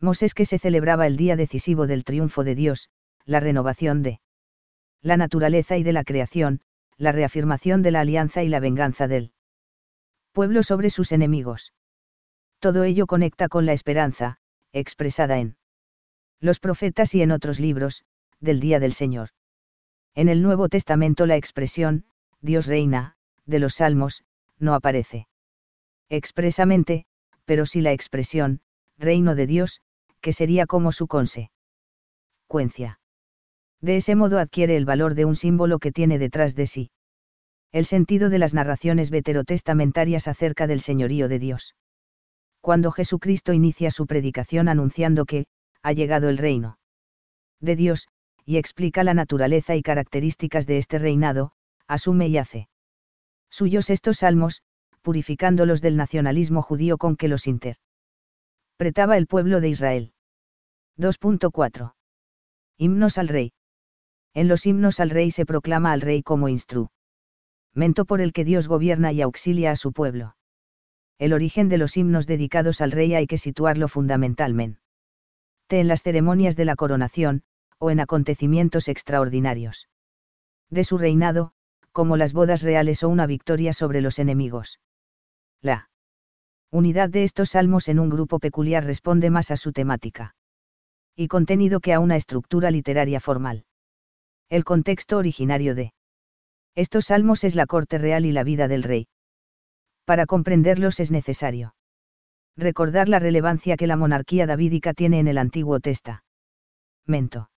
Moses 0.00 0.32
que 0.32 0.46
se 0.46 0.58
celebraba 0.58 1.06
el 1.06 1.16
día 1.16 1.36
decisivo 1.36 1.86
del 1.86 2.04
triunfo 2.04 2.42
de 2.42 2.54
Dios, 2.54 2.88
la 3.26 3.38
renovación 3.38 4.02
de 4.02 4.20
la 5.02 5.16
naturaleza 5.16 5.76
y 5.76 5.82
de 5.82 5.92
la 5.92 6.04
creación, 6.04 6.60
la 6.96 7.12
reafirmación 7.12 7.82
de 7.82 7.90
la 7.90 8.00
alianza 8.00 8.42
y 8.42 8.48
la 8.48 8.60
venganza 8.60 9.08
del 9.08 9.32
pueblo 10.32 10.62
sobre 10.62 10.90
sus 10.90 11.12
enemigos. 11.12 11.74
Todo 12.60 12.84
ello 12.84 13.06
conecta 13.06 13.48
con 13.48 13.66
la 13.66 13.72
esperanza, 13.72 14.38
expresada 14.72 15.38
en 15.38 15.56
los 16.40 16.60
profetas 16.60 17.14
y 17.14 17.22
en 17.22 17.30
otros 17.30 17.60
libros, 17.60 18.04
del 18.40 18.60
día 18.60 18.80
del 18.80 18.94
Señor. 18.94 19.30
En 20.14 20.28
el 20.28 20.42
Nuevo 20.42 20.68
Testamento 20.68 21.26
la 21.26 21.36
expresión, 21.36 22.04
Dios 22.40 22.66
reina, 22.66 23.16
de 23.44 23.58
los 23.58 23.74
Salmos, 23.74 24.24
no 24.58 24.74
aparece. 24.74 25.28
Expresamente, 26.08 27.04
pero 27.44 27.66
sí 27.66 27.80
la 27.80 27.92
expresión, 27.92 28.60
reino 28.98 29.34
de 29.34 29.46
Dios, 29.46 29.82
que 30.20 30.32
sería 30.32 30.66
como 30.66 30.92
su 30.92 31.06
consecuencia. 31.06 33.00
De 33.80 33.96
ese 33.96 34.14
modo 34.14 34.38
adquiere 34.38 34.76
el 34.76 34.84
valor 34.84 35.14
de 35.14 35.24
un 35.24 35.36
símbolo 35.36 35.78
que 35.78 35.92
tiene 35.92 36.18
detrás 36.18 36.54
de 36.54 36.66
sí. 36.66 36.90
El 37.72 37.86
sentido 37.86 38.28
de 38.28 38.38
las 38.38 38.52
narraciones 38.52 39.10
veterotestamentarias 39.10 40.28
acerca 40.28 40.66
del 40.66 40.80
señorío 40.80 41.28
de 41.28 41.38
Dios. 41.38 41.74
Cuando 42.60 42.90
Jesucristo 42.90 43.52
inicia 43.52 43.90
su 43.90 44.06
predicación 44.06 44.68
anunciando 44.68 45.24
que, 45.24 45.46
ha 45.82 45.92
llegado 45.92 46.28
el 46.28 46.36
reino 46.38 46.78
de 47.60 47.76
Dios, 47.76 48.08
y 48.44 48.56
explica 48.56 49.04
la 49.04 49.14
naturaleza 49.14 49.76
y 49.76 49.82
características 49.82 50.66
de 50.66 50.78
este 50.78 50.98
reinado, 50.98 51.52
asume 51.86 52.28
y 52.28 52.38
hace 52.38 52.68
suyos 53.50 53.90
estos 53.90 54.18
salmos, 54.18 54.62
purificándolos 55.02 55.80
del 55.80 55.96
nacionalismo 55.96 56.62
judío 56.62 56.98
con 56.98 57.16
que 57.16 57.28
los 57.28 57.46
interpretaba 58.80 59.18
el 59.18 59.26
pueblo 59.26 59.60
de 59.60 59.68
Israel. 59.68 60.12
2.4. 60.96 61.92
Himnos 62.78 63.18
al 63.18 63.28
rey. 63.28 63.52
En 64.32 64.48
los 64.48 64.64
himnos 64.64 65.00
al 65.00 65.10
rey 65.10 65.30
se 65.30 65.44
proclama 65.44 65.92
al 65.92 66.00
rey 66.00 66.22
como 66.22 66.48
instrumento 66.48 66.88
por 68.06 68.22
el 68.22 68.32
que 68.32 68.46
Dios 68.46 68.68
gobierna 68.68 69.12
y 69.12 69.20
auxilia 69.20 69.72
a 69.72 69.76
su 69.76 69.92
pueblo. 69.92 70.34
El 71.18 71.34
origen 71.34 71.68
de 71.68 71.76
los 71.76 71.98
himnos 71.98 72.26
dedicados 72.26 72.80
al 72.80 72.92
rey 72.92 73.12
hay 73.12 73.26
que 73.26 73.36
situarlo 73.36 73.86
fundamentalmente 73.86 74.80
en 75.68 75.86
las 75.86 76.02
ceremonias 76.02 76.56
de 76.56 76.64
la 76.64 76.74
coronación, 76.74 77.42
o 77.76 77.90
en 77.90 78.00
acontecimientos 78.00 78.88
extraordinarios. 78.88 79.90
De 80.70 80.84
su 80.84 80.96
reinado, 80.96 81.52
como 81.92 82.16
las 82.16 82.32
bodas 82.32 82.62
reales 82.62 83.02
o 83.02 83.10
una 83.10 83.26
victoria 83.26 83.74
sobre 83.74 84.00
los 84.00 84.18
enemigos. 84.18 84.80
La 85.60 85.89
unidad 86.70 87.10
de 87.10 87.24
estos 87.24 87.50
salmos 87.50 87.88
en 87.88 87.98
un 87.98 88.10
grupo 88.10 88.38
peculiar 88.38 88.84
responde 88.84 89.30
más 89.30 89.50
a 89.50 89.56
su 89.56 89.72
temática 89.72 90.34
y 91.16 91.28
contenido 91.28 91.80
que 91.80 91.92
a 91.92 92.00
una 92.00 92.16
estructura 92.16 92.70
literaria 92.70 93.20
formal. 93.20 93.64
El 94.48 94.64
contexto 94.64 95.18
originario 95.18 95.74
de 95.74 95.92
estos 96.74 97.06
salmos 97.06 97.44
es 97.44 97.54
la 97.54 97.66
corte 97.66 97.98
real 97.98 98.24
y 98.24 98.32
la 98.32 98.44
vida 98.44 98.68
del 98.68 98.84
rey. 98.84 99.08
Para 100.04 100.26
comprenderlos 100.26 100.98
es 101.00 101.10
necesario 101.10 101.74
recordar 102.56 103.08
la 103.08 103.18
relevancia 103.18 103.76
que 103.76 103.86
la 103.86 103.96
monarquía 103.96 104.46
davídica 104.46 104.94
tiene 104.94 105.18
en 105.18 105.28
el 105.28 105.38
Antiguo 105.38 105.80
Testamento. 105.80 107.50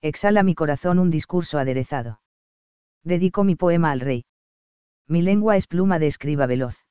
Exhala 0.00 0.42
mi 0.42 0.54
corazón 0.54 0.98
un 0.98 1.10
discurso 1.10 1.58
aderezado. 1.58 2.20
Dedico 3.04 3.44
mi 3.44 3.56
poema 3.56 3.90
al 3.90 4.00
rey. 4.00 4.24
Mi 5.06 5.22
lengua 5.22 5.56
es 5.56 5.66
pluma 5.66 5.98
de 5.98 6.06
escriba 6.06 6.46
veloz. 6.46 6.87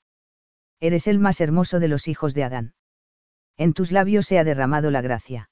Eres 0.80 1.08
el 1.08 1.20
más 1.20 1.42
hermoso 1.42 1.80
de 1.80 1.88
los 1.88 2.08
hijos 2.08 2.34
de 2.34 2.44
Adán. 2.44 2.74
En 3.58 3.74
tus 3.74 3.92
labios 3.92 4.28
se 4.28 4.38
ha 4.38 4.44
derramado 4.44 4.92
la 4.92 5.02
gracia. 5.02 5.50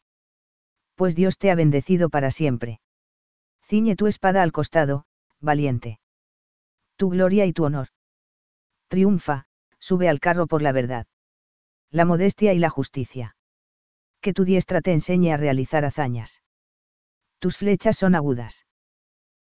Pues 0.96 1.16
Dios 1.16 1.38
te 1.38 1.50
ha 1.50 1.56
bendecido 1.56 2.10
para 2.10 2.32
siempre. 2.32 2.80
Ciñe 3.64 3.96
tu 3.96 4.08
espada 4.08 4.44
al 4.44 4.52
costado, 4.52 5.06
valiente. 5.40 6.00
Tu 6.96 7.10
gloria 7.10 7.46
y 7.46 7.54
tu 7.54 7.66
honor. 7.66 7.88
Triunfa, 8.88 9.48
sube 9.80 10.08
al 10.08 10.20
carro 10.20 10.48
por 10.48 10.62
la 10.62 10.72
verdad. 10.72 11.08
La 11.90 12.06
modestia 12.06 12.54
y 12.54 12.60
la 12.60 12.70
justicia. 12.70 13.36
Que 14.22 14.34
tu 14.34 14.46
diestra 14.46 14.82
te 14.82 14.94
enseñe 14.94 15.34
a 15.34 15.38
realizar 15.38 15.86
hazañas. 15.86 16.44
Tus 17.40 17.58
flechas 17.58 17.98
son 17.98 18.16
agudas. 18.16 18.66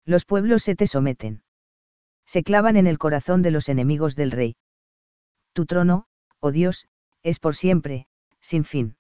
Los 0.05 0.25
pueblos 0.25 0.63
se 0.63 0.75
te 0.75 0.87
someten. 0.87 1.43
Se 2.25 2.43
clavan 2.43 2.77
en 2.77 2.87
el 2.87 2.99
corazón 2.99 3.43
de 3.43 3.51
los 3.51 3.69
enemigos 3.69 4.17
del 4.17 4.31
rey. 4.31 4.57
Tu 5.53 5.67
trono, 5.67 6.07
oh 6.41 6.51
Dios, 6.51 6.87
es 7.23 7.39
por 7.39 7.55
siempre, 7.55 8.07
sin 8.41 8.65
fin. 8.65 8.97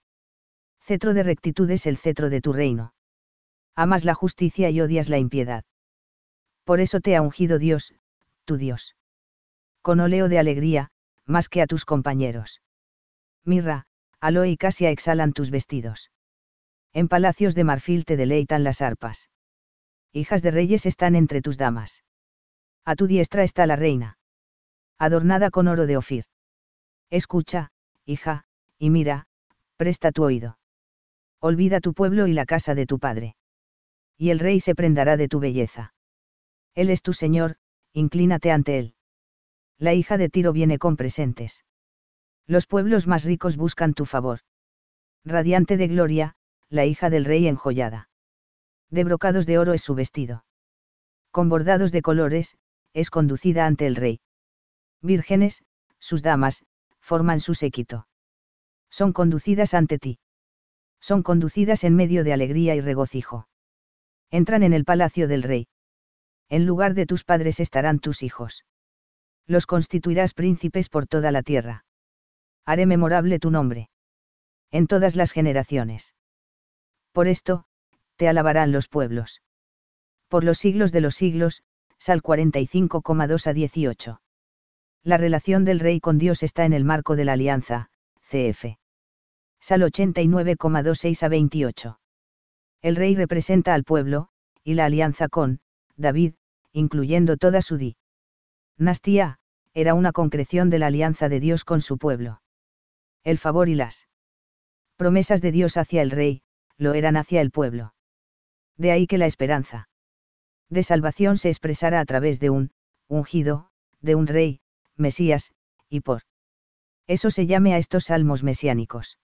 Cetro 0.80 1.14
de 1.14 1.22
rectitud 1.22 1.70
es 1.70 1.86
el 1.86 1.96
cetro 1.96 2.30
de 2.30 2.40
tu 2.40 2.52
reino 2.52 2.92
amas 3.74 4.04
la 4.04 4.14
justicia 4.14 4.70
y 4.70 4.80
odias 4.80 5.08
la 5.08 5.18
impiedad. 5.18 5.64
Por 6.64 6.80
eso 6.80 7.00
te 7.00 7.16
ha 7.16 7.22
ungido 7.22 7.58
Dios, 7.58 7.94
tu 8.44 8.56
Dios. 8.56 8.96
Con 9.80 10.00
oleo 10.00 10.28
de 10.28 10.38
alegría, 10.38 10.90
más 11.26 11.48
que 11.48 11.62
a 11.62 11.66
tus 11.66 11.84
compañeros. 11.84 12.62
Mirra, 13.44 13.86
aloe 14.20 14.50
y 14.50 14.56
casia 14.56 14.90
exhalan 14.90 15.32
tus 15.32 15.50
vestidos. 15.50 16.10
En 16.92 17.08
palacios 17.08 17.54
de 17.54 17.64
marfil 17.64 18.04
te 18.04 18.16
deleitan 18.16 18.62
las 18.64 18.82
arpas. 18.82 19.30
Hijas 20.12 20.42
de 20.42 20.50
reyes 20.50 20.86
están 20.86 21.16
entre 21.16 21.40
tus 21.40 21.56
damas. 21.56 22.04
A 22.84 22.94
tu 22.94 23.06
diestra 23.06 23.42
está 23.42 23.66
la 23.66 23.76
reina. 23.76 24.18
Adornada 24.98 25.50
con 25.50 25.68
oro 25.68 25.86
de 25.86 25.96
Ofir. 25.96 26.26
Escucha, 27.12 27.70
hija, 28.04 28.44
y 28.76 28.90
mira, 28.90 29.28
presta 29.76 30.10
tu 30.10 30.24
oído. 30.24 30.58
Olvida 31.38 31.80
tu 31.80 31.94
pueblo 31.94 32.26
y 32.26 32.32
la 32.32 32.46
casa 32.46 32.74
de 32.74 32.86
tu 32.86 32.98
padre 32.98 33.36
y 34.22 34.30
el 34.30 34.38
rey 34.38 34.60
se 34.60 34.76
prendará 34.76 35.16
de 35.16 35.26
tu 35.26 35.40
belleza. 35.40 35.94
Él 36.76 36.90
es 36.90 37.02
tu 37.02 37.12
Señor, 37.12 37.56
inclínate 37.92 38.52
ante 38.52 38.78
él. 38.78 38.94
La 39.78 39.94
hija 39.94 40.16
de 40.16 40.28
Tiro 40.28 40.52
viene 40.52 40.78
con 40.78 40.96
presentes. 40.96 41.64
Los 42.46 42.68
pueblos 42.68 43.08
más 43.08 43.24
ricos 43.24 43.56
buscan 43.56 43.94
tu 43.94 44.04
favor. 44.04 44.38
Radiante 45.24 45.76
de 45.76 45.88
gloria, 45.88 46.36
la 46.68 46.86
hija 46.86 47.10
del 47.10 47.24
rey 47.24 47.48
enjollada. 47.48 48.10
De 48.90 49.02
brocados 49.02 49.44
de 49.44 49.58
oro 49.58 49.72
es 49.72 49.82
su 49.82 49.96
vestido. 49.96 50.44
Con 51.32 51.48
bordados 51.48 51.90
de 51.90 52.02
colores, 52.02 52.56
es 52.92 53.10
conducida 53.10 53.66
ante 53.66 53.88
el 53.88 53.96
rey. 53.96 54.20
Vírgenes, 55.00 55.64
sus 55.98 56.22
damas, 56.22 56.62
forman 57.02 57.40
su 57.40 57.52
séquito. 57.54 58.06
Son 58.88 59.12
conducidas 59.12 59.74
ante 59.74 59.98
ti. 59.98 60.18
Son 61.00 61.22
conducidas 61.22 61.84
en 61.84 61.94
medio 61.94 62.24
de 62.24 62.32
alegría 62.32 62.74
y 62.74 62.80
regocijo 62.80 63.48
entran 64.32 64.62
en 64.62 64.72
el 64.72 64.84
palacio 64.84 65.28
del 65.28 65.42
rey. 65.42 65.68
En 66.48 66.66
lugar 66.66 66.94
de 66.94 67.06
tus 67.06 67.22
padres 67.22 67.60
estarán 67.60 68.00
tus 68.00 68.22
hijos. 68.22 68.64
Los 69.46 69.66
constituirás 69.66 70.32
príncipes 70.32 70.88
por 70.88 71.06
toda 71.06 71.30
la 71.30 71.42
tierra. 71.42 71.84
Haré 72.64 72.86
memorable 72.86 73.38
tu 73.38 73.50
nombre. 73.50 73.90
En 74.70 74.86
todas 74.86 75.16
las 75.16 75.32
generaciones. 75.32 76.14
Por 77.12 77.28
esto, 77.28 77.66
te 78.16 78.26
alabarán 78.26 78.72
los 78.72 78.88
pueblos. 78.88 79.42
Por 80.28 80.44
los 80.44 80.58
siglos 80.58 80.92
de 80.92 81.02
los 81.02 81.14
siglos, 81.14 81.62
Sal 81.98 82.22
45,2 82.22 83.46
a 83.46 83.52
18. 83.52 84.21
La 85.04 85.16
relación 85.16 85.64
del 85.64 85.80
rey 85.80 85.98
con 85.98 86.18
Dios 86.18 86.44
está 86.44 86.64
en 86.64 86.72
el 86.72 86.84
marco 86.84 87.16
de 87.16 87.24
la 87.24 87.32
alianza, 87.32 87.90
CF. 88.20 88.76
Sal 89.60 89.82
89,26 89.82 91.22
a 91.24 91.28
28. 91.28 92.00
El 92.82 92.96
rey 92.96 93.16
representa 93.16 93.74
al 93.74 93.82
pueblo, 93.82 94.28
y 94.62 94.74
la 94.74 94.84
alianza 94.84 95.28
con, 95.28 95.60
David, 95.96 96.34
incluyendo 96.72 97.36
toda 97.36 97.62
su 97.62 97.94
dinastía, 98.78 99.38
era 99.74 99.94
una 99.94 100.12
concreción 100.12 100.70
de 100.70 100.78
la 100.78 100.86
alianza 100.86 101.28
de 101.28 101.40
Dios 101.40 101.64
con 101.64 101.80
su 101.80 101.98
pueblo. 101.98 102.40
El 103.24 103.38
favor 103.38 103.68
y 103.68 103.74
las 103.74 104.06
promesas 104.96 105.42
de 105.42 105.50
Dios 105.50 105.76
hacia 105.76 106.02
el 106.02 106.12
rey, 106.12 106.42
lo 106.76 106.94
eran 106.94 107.16
hacia 107.16 107.40
el 107.40 107.50
pueblo. 107.50 107.94
De 108.76 108.92
ahí 108.92 109.08
que 109.08 109.18
la 109.18 109.26
esperanza 109.26 109.88
de 110.68 110.82
salvación 110.82 111.38
se 111.38 111.48
expresara 111.48 112.00
a 112.00 112.04
través 112.04 112.40
de 112.40 112.50
un, 112.50 112.70
ungido, 113.08 113.68
de 114.00 114.14
un 114.14 114.26
rey, 114.26 114.61
Mesías, 114.96 115.52
y 115.88 116.00
por 116.00 116.22
eso 117.06 117.30
se 117.30 117.46
llame 117.46 117.74
a 117.74 117.78
estos 117.78 118.04
salmos 118.04 118.42
mesiánicos 118.42 119.18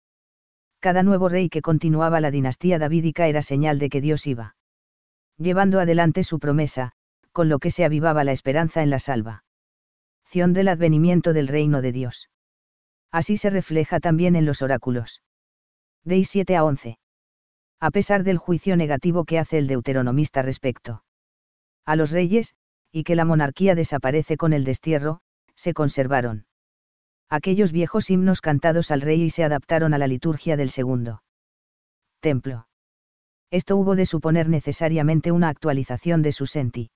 cada 0.80 1.02
nuevo 1.02 1.28
rey 1.28 1.48
que 1.48 1.62
continuaba 1.62 2.20
la 2.20 2.30
dinastía 2.30 2.78
davídica 2.78 3.26
era 3.26 3.42
señal 3.42 3.78
de 3.78 3.88
que 3.88 4.00
Dios 4.00 4.26
iba 4.26 4.54
llevando 5.36 5.80
adelante 5.80 6.24
su 6.24 6.38
promesa, 6.40 6.92
con 7.32 7.48
lo 7.48 7.58
que 7.58 7.70
se 7.70 7.84
avivaba 7.84 8.24
la 8.24 8.32
esperanza 8.32 8.82
en 8.82 8.90
la 8.90 8.98
salva. 8.98 9.44
del 10.32 10.68
advenimiento 10.68 11.32
del 11.32 11.46
reino 11.46 11.80
de 11.80 11.92
Dios. 11.92 12.28
Así 13.12 13.36
se 13.36 13.48
refleja 13.48 14.00
también 14.00 14.34
en 14.34 14.44
los 14.44 14.62
oráculos. 14.62 15.22
De 16.04 16.22
7 16.24 16.56
a 16.56 16.64
11. 16.64 16.98
A 17.80 17.90
pesar 17.90 18.24
del 18.24 18.38
juicio 18.38 18.76
negativo 18.76 19.24
que 19.24 19.38
hace 19.38 19.58
el 19.58 19.68
deuteronomista 19.68 20.42
respecto 20.42 21.04
a 21.84 21.96
los 21.96 22.10
reyes, 22.10 22.54
y 22.92 23.04
que 23.04 23.14
la 23.14 23.24
monarquía 23.24 23.74
desaparece 23.74 24.36
con 24.36 24.52
el 24.52 24.64
destierro, 24.64 25.20
se 25.58 25.74
conservaron 25.74 26.46
aquellos 27.28 27.72
viejos 27.72 28.10
himnos 28.10 28.40
cantados 28.40 28.92
al 28.92 29.00
rey 29.00 29.22
y 29.22 29.30
se 29.30 29.42
adaptaron 29.42 29.92
a 29.92 29.98
la 29.98 30.06
liturgia 30.06 30.56
del 30.56 30.70
segundo 30.70 31.20
templo. 32.20 32.68
Esto 33.50 33.76
hubo 33.76 33.96
de 33.96 34.06
suponer 34.06 34.48
necesariamente 34.48 35.32
una 35.32 35.48
actualización 35.48 36.22
de 36.22 36.30
su 36.30 36.46
senti. 36.46 36.90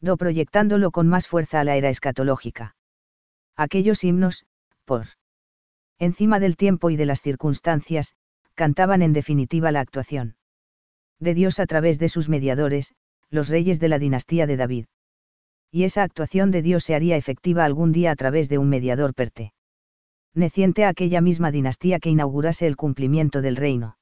Do 0.00 0.16
proyectándolo 0.16 0.90
con 0.90 1.06
más 1.06 1.28
fuerza 1.28 1.60
a 1.60 1.64
la 1.64 1.76
era 1.76 1.88
escatológica. 1.88 2.74
Aquellos 3.56 4.02
himnos, 4.02 4.46
por 4.84 5.06
encima 5.98 6.40
del 6.40 6.56
tiempo 6.56 6.90
y 6.90 6.96
de 6.96 7.06
las 7.06 7.22
circunstancias, 7.22 8.14
cantaban 8.54 9.00
en 9.00 9.12
definitiva 9.12 9.70
la 9.70 9.80
actuación 9.80 10.36
de 11.20 11.34
Dios 11.34 11.60
a 11.60 11.66
través 11.66 12.00
de 12.00 12.08
sus 12.08 12.28
mediadores, 12.28 12.94
los 13.30 13.48
reyes 13.48 13.78
de 13.78 13.88
la 13.88 14.00
dinastía 14.00 14.46
de 14.46 14.56
David 14.56 14.86
y 15.70 15.84
esa 15.84 16.02
actuación 16.02 16.50
de 16.50 16.62
Dios 16.62 16.84
se 16.84 16.94
haría 16.94 17.16
efectiva 17.16 17.64
algún 17.64 17.92
día 17.92 18.10
a 18.10 18.16
través 18.16 18.48
de 18.48 18.58
un 18.58 18.68
mediador 18.68 19.14
perte. 19.14 19.52
Neciente 20.34 20.84
a 20.84 20.88
aquella 20.88 21.20
misma 21.20 21.50
dinastía 21.50 21.98
que 21.98 22.10
inaugurase 22.10 22.66
el 22.66 22.76
cumplimiento 22.76 23.42
del 23.42 23.56
reino 23.56 23.96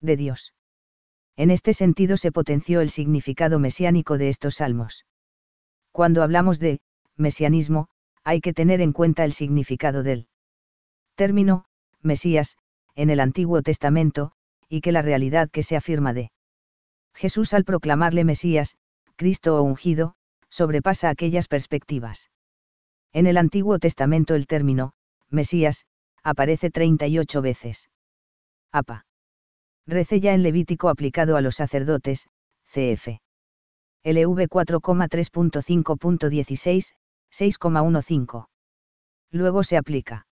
de 0.00 0.16
Dios. 0.16 0.54
En 1.36 1.50
este 1.50 1.72
sentido 1.72 2.16
se 2.16 2.32
potenció 2.32 2.80
el 2.80 2.90
significado 2.90 3.58
mesiánico 3.58 4.18
de 4.18 4.28
estos 4.28 4.56
salmos. 4.56 5.04
Cuando 5.92 6.22
hablamos 6.22 6.58
de 6.58 6.80
mesianismo, 7.16 7.88
hay 8.24 8.40
que 8.40 8.52
tener 8.52 8.80
en 8.80 8.92
cuenta 8.92 9.24
el 9.24 9.32
significado 9.32 10.02
del 10.02 10.28
término, 11.14 11.64
Mesías, 12.02 12.56
en 12.94 13.10
el 13.10 13.20
Antiguo 13.20 13.62
Testamento, 13.62 14.32
y 14.68 14.80
que 14.80 14.92
la 14.92 15.02
realidad 15.02 15.50
que 15.50 15.62
se 15.62 15.76
afirma 15.76 16.12
de 16.12 16.30
Jesús 17.14 17.54
al 17.54 17.64
proclamarle 17.64 18.24
Mesías, 18.24 18.76
Cristo 19.16 19.58
o 19.58 19.62
ungido, 19.62 20.14
sobrepasa 20.58 21.08
aquellas 21.08 21.46
perspectivas. 21.46 22.30
En 23.12 23.28
el 23.28 23.38
Antiguo 23.38 23.78
Testamento 23.78 24.34
el 24.34 24.48
término, 24.48 24.92
Mesías, 25.30 25.86
aparece 26.24 26.70
38 26.70 27.42
veces. 27.42 27.88
APA. 28.72 29.06
Recella 29.86 30.34
en 30.34 30.42
Levítico 30.42 30.88
aplicado 30.88 31.36
a 31.36 31.42
los 31.42 31.54
sacerdotes, 31.54 32.26
CF. 32.64 33.20
LV 34.02 34.48
4,3.5.16, 34.48 36.92
6,15. 37.30 38.48
Luego 39.30 39.62
se 39.62 39.76
aplica. 39.76 40.26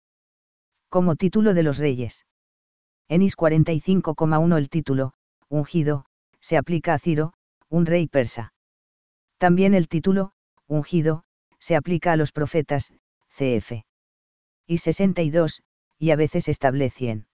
Como 0.89 1.17
título 1.17 1.53
de 1.53 1.61
los 1.61 1.77
reyes. 1.77 2.25
En 3.09 3.21
Is 3.21 3.37
45,1 3.37 4.57
el 4.57 4.69
título, 4.69 5.13
ungido, 5.49 6.07
se 6.39 6.57
aplica 6.57 6.95
a 6.95 6.99
Ciro, 6.99 7.33
un 7.69 7.85
rey 7.85 8.07
persa. 8.07 8.54
También 9.37 9.73
el 9.73 9.87
título, 9.87 10.33
ungido, 10.67 11.23
se 11.59 11.75
aplica 11.75 12.13
a 12.13 12.15
los 12.15 12.31
profetas, 12.31 12.93
cf. 13.27 13.85
Y 14.67 14.77
62, 14.77 15.63
y 15.99 16.11
a 16.11 16.15
veces 16.15 16.47
establecen. 16.47 17.27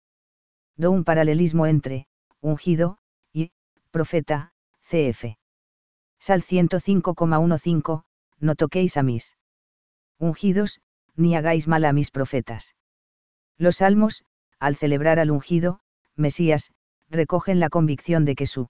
Do 0.75 0.91
un 0.91 1.03
paralelismo 1.03 1.67
entre, 1.67 2.07
ungido, 2.39 2.97
y, 3.31 3.51
profeta, 3.91 4.53
cf. 4.81 5.37
Sal 6.19 6.43
105,15, 6.43 8.03
no 8.39 8.55
toquéis 8.55 8.97
a 8.97 9.03
mis 9.03 9.37
ungidos, 10.17 10.81
ni 11.15 11.35
hagáis 11.35 11.67
mal 11.67 11.85
a 11.85 11.93
mis 11.93 12.11
profetas. 12.11 12.75
Los 13.57 13.77
salmos, 13.77 14.23
al 14.59 14.75
celebrar 14.75 15.19
al 15.19 15.31
ungido, 15.31 15.81
Mesías, 16.15 16.71
recogen 17.09 17.59
la 17.59 17.69
convicción 17.69 18.25
de 18.25 18.35
que 18.35 18.45
su 18.45 18.69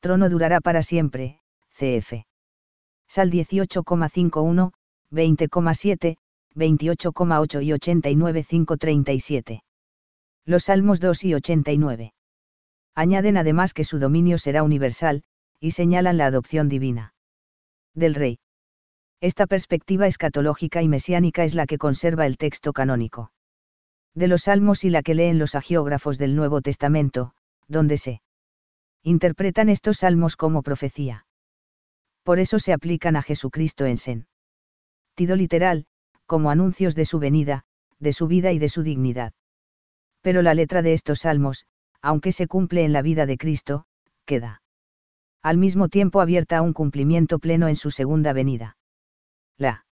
trono 0.00 0.28
durará 0.28 0.60
para 0.60 0.82
siempre, 0.82 1.40
cf. 1.74 2.24
Sal 3.08 3.30
18,51, 3.30 4.72
20,7, 5.10 6.16
28,8 6.54 7.64
y 7.64 7.72
89,537. 7.72 9.62
Los 10.46 10.64
Salmos 10.64 11.00
2 11.00 11.24
y 11.24 11.34
89. 11.34 12.14
Añaden 12.94 13.36
además 13.36 13.74
que 13.74 13.84
su 13.84 13.98
dominio 13.98 14.38
será 14.38 14.62
universal, 14.62 15.24
y 15.58 15.72
señalan 15.72 16.16
la 16.16 16.26
adopción 16.26 16.68
divina 16.68 17.14
del 17.94 18.14
rey. 18.14 18.38
Esta 19.20 19.46
perspectiva 19.46 20.06
escatológica 20.06 20.82
y 20.82 20.88
mesiánica 20.88 21.44
es 21.44 21.54
la 21.54 21.66
que 21.66 21.78
conserva 21.78 22.26
el 22.26 22.36
texto 22.36 22.72
canónico 22.72 23.32
de 24.14 24.28
los 24.28 24.42
Salmos 24.42 24.84
y 24.84 24.90
la 24.90 25.02
que 25.02 25.14
leen 25.14 25.38
los 25.38 25.54
agiógrafos 25.54 26.18
del 26.18 26.36
Nuevo 26.36 26.60
Testamento, 26.60 27.32
donde 27.66 27.96
se 27.96 28.22
interpretan 29.02 29.68
estos 29.68 29.98
salmos 29.98 30.36
como 30.36 30.62
profecía. 30.62 31.26
Por 32.24 32.40
eso 32.40 32.58
se 32.58 32.72
aplican 32.72 33.16
a 33.16 33.22
Jesucristo 33.22 33.84
en 33.84 33.96
sentido 33.96 35.36
literal, 35.36 35.86
como 36.26 36.50
anuncios 36.50 36.94
de 36.94 37.04
su 37.04 37.18
venida, 37.18 37.64
de 38.00 38.12
su 38.12 38.26
vida 38.26 38.50
y 38.52 38.58
de 38.58 38.68
su 38.68 38.82
dignidad. 38.82 39.32
Pero 40.22 40.42
la 40.42 40.54
letra 40.54 40.82
de 40.82 40.94
estos 40.94 41.20
salmos, 41.20 41.66
aunque 42.00 42.32
se 42.32 42.48
cumple 42.48 42.84
en 42.84 42.92
la 42.92 43.02
vida 43.02 43.26
de 43.26 43.36
Cristo, 43.36 43.86
queda 44.24 44.62
al 45.42 45.58
mismo 45.58 45.90
tiempo 45.90 46.22
abierta 46.22 46.56
a 46.56 46.62
un 46.62 46.72
cumplimiento 46.72 47.38
pleno 47.38 47.68
en 47.68 47.76
su 47.76 47.90
segunda 47.90 48.32
venida. 48.32 48.78
La 49.58 49.84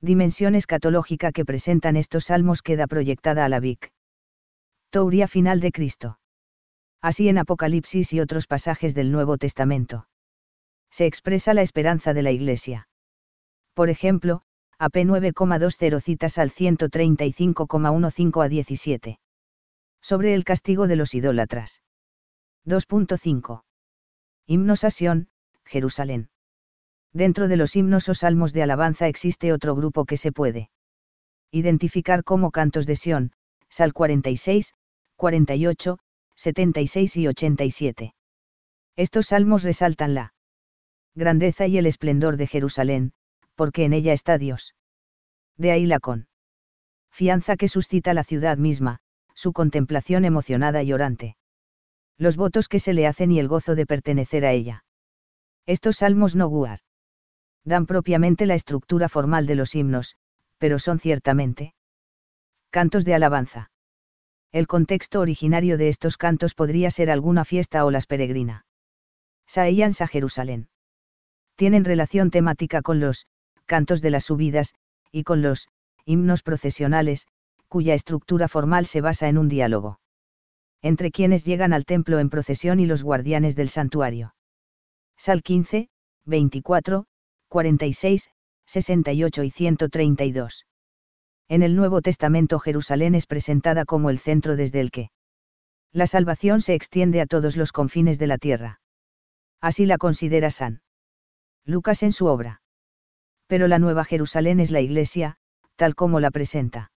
dimensión 0.00 0.54
escatológica 0.54 1.32
que 1.32 1.44
presentan 1.44 1.96
estos 1.96 2.26
salmos 2.26 2.62
queda 2.62 2.86
proyectada 2.86 3.44
a 3.44 3.48
la 3.48 3.58
Vic. 3.58 3.92
Tauria 4.90 5.26
final 5.26 5.58
de 5.58 5.72
Cristo. 5.72 6.20
Así 7.02 7.28
en 7.28 7.38
Apocalipsis 7.38 8.12
y 8.12 8.20
otros 8.20 8.46
pasajes 8.46 8.94
del 8.94 9.10
Nuevo 9.10 9.36
Testamento. 9.36 10.06
Se 10.90 11.06
expresa 11.06 11.54
la 11.54 11.62
esperanza 11.62 12.14
de 12.14 12.22
la 12.22 12.30
Iglesia. 12.30 12.88
Por 13.74 13.90
ejemplo, 13.90 14.42
AP 14.78 14.96
9,20 14.96 16.00
citas 16.00 16.38
al 16.38 16.50
135,15 16.50 18.44
a 18.44 18.48
17. 18.48 19.18
Sobre 20.00 20.34
el 20.34 20.44
castigo 20.44 20.86
de 20.86 20.96
los 20.96 21.14
idólatras. 21.14 21.82
2.5. 22.64 23.62
Himnos 24.46 24.84
a 24.84 24.90
Jerusalén. 25.64 26.30
Dentro 27.12 27.48
de 27.48 27.56
los 27.56 27.74
himnos 27.76 28.08
o 28.08 28.14
salmos 28.14 28.52
de 28.52 28.62
alabanza 28.62 29.08
existe 29.08 29.52
otro 29.52 29.74
grupo 29.74 30.04
que 30.04 30.16
se 30.16 30.32
puede 30.32 30.70
identificar 31.50 32.24
como 32.24 32.50
cantos 32.50 32.86
de 32.86 32.96
Sión, 32.96 33.32
Sal 33.70 33.92
46, 33.92 34.74
48, 35.16 35.98
76 36.36 37.16
y 37.16 37.26
87. 37.26 38.14
Estos 38.96 39.26
salmos 39.26 39.62
resaltan 39.62 40.14
la 40.14 40.34
grandeza 41.18 41.66
y 41.66 41.76
el 41.76 41.86
esplendor 41.86 42.38
de 42.38 42.46
Jerusalén, 42.46 43.12
porque 43.56 43.84
en 43.84 43.92
ella 43.92 44.14
está 44.14 44.38
Dios. 44.38 44.74
De 45.58 45.72
ahí 45.72 45.84
la 45.84 45.98
con 45.98 46.28
fianza 47.10 47.56
que 47.56 47.68
suscita 47.68 48.14
la 48.14 48.24
ciudad 48.24 48.56
misma, 48.56 49.00
su 49.34 49.52
contemplación 49.52 50.24
emocionada 50.24 50.82
y 50.82 50.92
orante. 50.92 51.36
Los 52.16 52.36
votos 52.36 52.68
que 52.68 52.78
se 52.78 52.92
le 52.92 53.06
hacen 53.06 53.32
y 53.32 53.40
el 53.40 53.48
gozo 53.48 53.74
de 53.74 53.86
pertenecer 53.86 54.44
a 54.44 54.52
ella. 54.52 54.84
Estos 55.66 55.96
salmos 55.98 56.34
no 56.36 56.48
guar 56.48 56.80
dan 57.64 57.84
propiamente 57.84 58.46
la 58.46 58.54
estructura 58.54 59.08
formal 59.08 59.46
de 59.46 59.54
los 59.54 59.74
himnos, 59.74 60.16
pero 60.56 60.78
son 60.78 60.98
ciertamente 60.98 61.74
cantos 62.70 63.04
de 63.04 63.14
alabanza. 63.14 63.70
El 64.52 64.66
contexto 64.66 65.20
originario 65.20 65.76
de 65.76 65.88
estos 65.88 66.16
cantos 66.16 66.54
podría 66.54 66.90
ser 66.90 67.10
alguna 67.10 67.44
fiesta 67.44 67.84
o 67.84 67.90
las 67.90 68.06
peregrina. 68.06 68.64
Saíans 69.46 70.00
a 70.00 70.06
Jerusalén. 70.06 70.68
Tienen 71.58 71.84
relación 71.84 72.30
temática 72.30 72.82
con 72.82 73.00
los 73.00 73.26
cantos 73.66 74.00
de 74.00 74.10
las 74.10 74.26
subidas, 74.26 74.74
y 75.10 75.24
con 75.24 75.42
los 75.42 75.66
himnos 76.04 76.44
procesionales, 76.44 77.26
cuya 77.66 77.94
estructura 77.94 78.46
formal 78.46 78.86
se 78.86 79.00
basa 79.00 79.28
en 79.28 79.38
un 79.38 79.48
diálogo. 79.48 79.98
Entre 80.82 81.10
quienes 81.10 81.44
llegan 81.44 81.72
al 81.72 81.84
templo 81.84 82.20
en 82.20 82.30
procesión 82.30 82.78
y 82.78 82.86
los 82.86 83.02
guardianes 83.02 83.56
del 83.56 83.70
santuario. 83.70 84.36
Sal 85.16 85.42
15, 85.42 85.88
24, 86.26 87.06
46, 87.48 88.30
68 88.66 89.42
y 89.42 89.50
132. 89.50 90.64
En 91.48 91.64
el 91.64 91.74
Nuevo 91.74 92.02
Testamento 92.02 92.60
Jerusalén 92.60 93.16
es 93.16 93.26
presentada 93.26 93.84
como 93.84 94.10
el 94.10 94.20
centro 94.20 94.54
desde 94.54 94.78
el 94.78 94.92
que 94.92 95.10
la 95.90 96.06
salvación 96.06 96.60
se 96.60 96.74
extiende 96.74 97.20
a 97.20 97.26
todos 97.26 97.56
los 97.56 97.72
confines 97.72 98.20
de 98.20 98.28
la 98.28 98.38
tierra. 98.38 98.80
Así 99.60 99.86
la 99.86 99.98
considera 99.98 100.50
San 100.50 100.82
Lucas 101.68 102.02
en 102.02 102.12
su 102.12 102.24
obra. 102.24 102.62
Pero 103.46 103.68
la 103.68 103.78
Nueva 103.78 104.02
Jerusalén 104.06 104.58
es 104.58 104.70
la 104.70 104.80
Iglesia, 104.80 105.36
tal 105.76 105.94
como 105.94 106.18
la 106.18 106.30
presenta. 106.30 106.90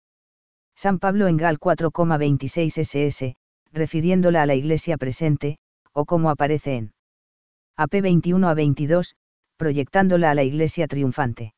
San 0.75 0.97
Pablo 0.97 1.27
en 1.27 1.35
Gal 1.35 1.59
4,26 1.59 2.81
ss, 2.81 3.35
refiriéndola 3.73 4.43
a 4.43 4.45
la 4.45 4.55
Iglesia 4.55 4.95
presente, 4.95 5.57
o 5.91 6.05
como 6.05 6.29
aparece 6.29 6.77
en 6.77 6.93
AP 7.75 8.01
21 8.01 8.47
a 8.47 8.53
22, 8.53 9.15
proyectándola 9.57 10.31
a 10.31 10.35
la 10.35 10.43
iglesia 10.43 10.87
triunfante. 10.87 11.53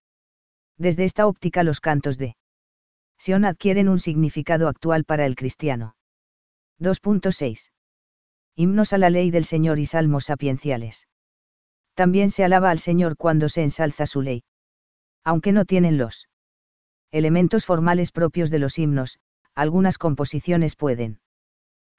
Desde 0.80 1.04
esta 1.04 1.28
óptica 1.28 1.64
los 1.64 1.82
cantos 1.82 2.18
de 2.18 2.36
Sion 3.20 3.46
adquieren 3.46 3.90
un 3.90 4.00
significado 4.00 4.68
actual 4.68 5.06
para 5.06 5.28
el 5.28 5.36
cristiano. 5.36 5.96
2.6. 6.80 7.70
Himnos 8.56 8.92
a 8.92 8.98
la 8.98 9.12
ley 9.12 9.30
del 9.30 9.46
Señor 9.46 9.78
y 9.78 9.86
salmos 9.86 10.26
sapienciales. 10.26 11.08
También 11.96 12.32
se 12.32 12.44
alaba 12.44 12.72
al 12.72 12.80
Señor 12.80 13.18
cuando 13.18 13.50
se 13.50 13.64
ensalza 13.64 14.06
su 14.06 14.22
ley. 14.22 14.44
Aunque 15.24 15.52
no 15.52 15.66
tienen 15.66 15.98
los 15.98 16.28
elementos 17.12 17.66
formales 17.66 18.12
propios 18.12 18.50
de 18.50 18.60
los 18.60 18.80
himnos, 18.80 19.20
algunas 19.56 19.98
composiciones 19.98 20.76
pueden 20.76 21.20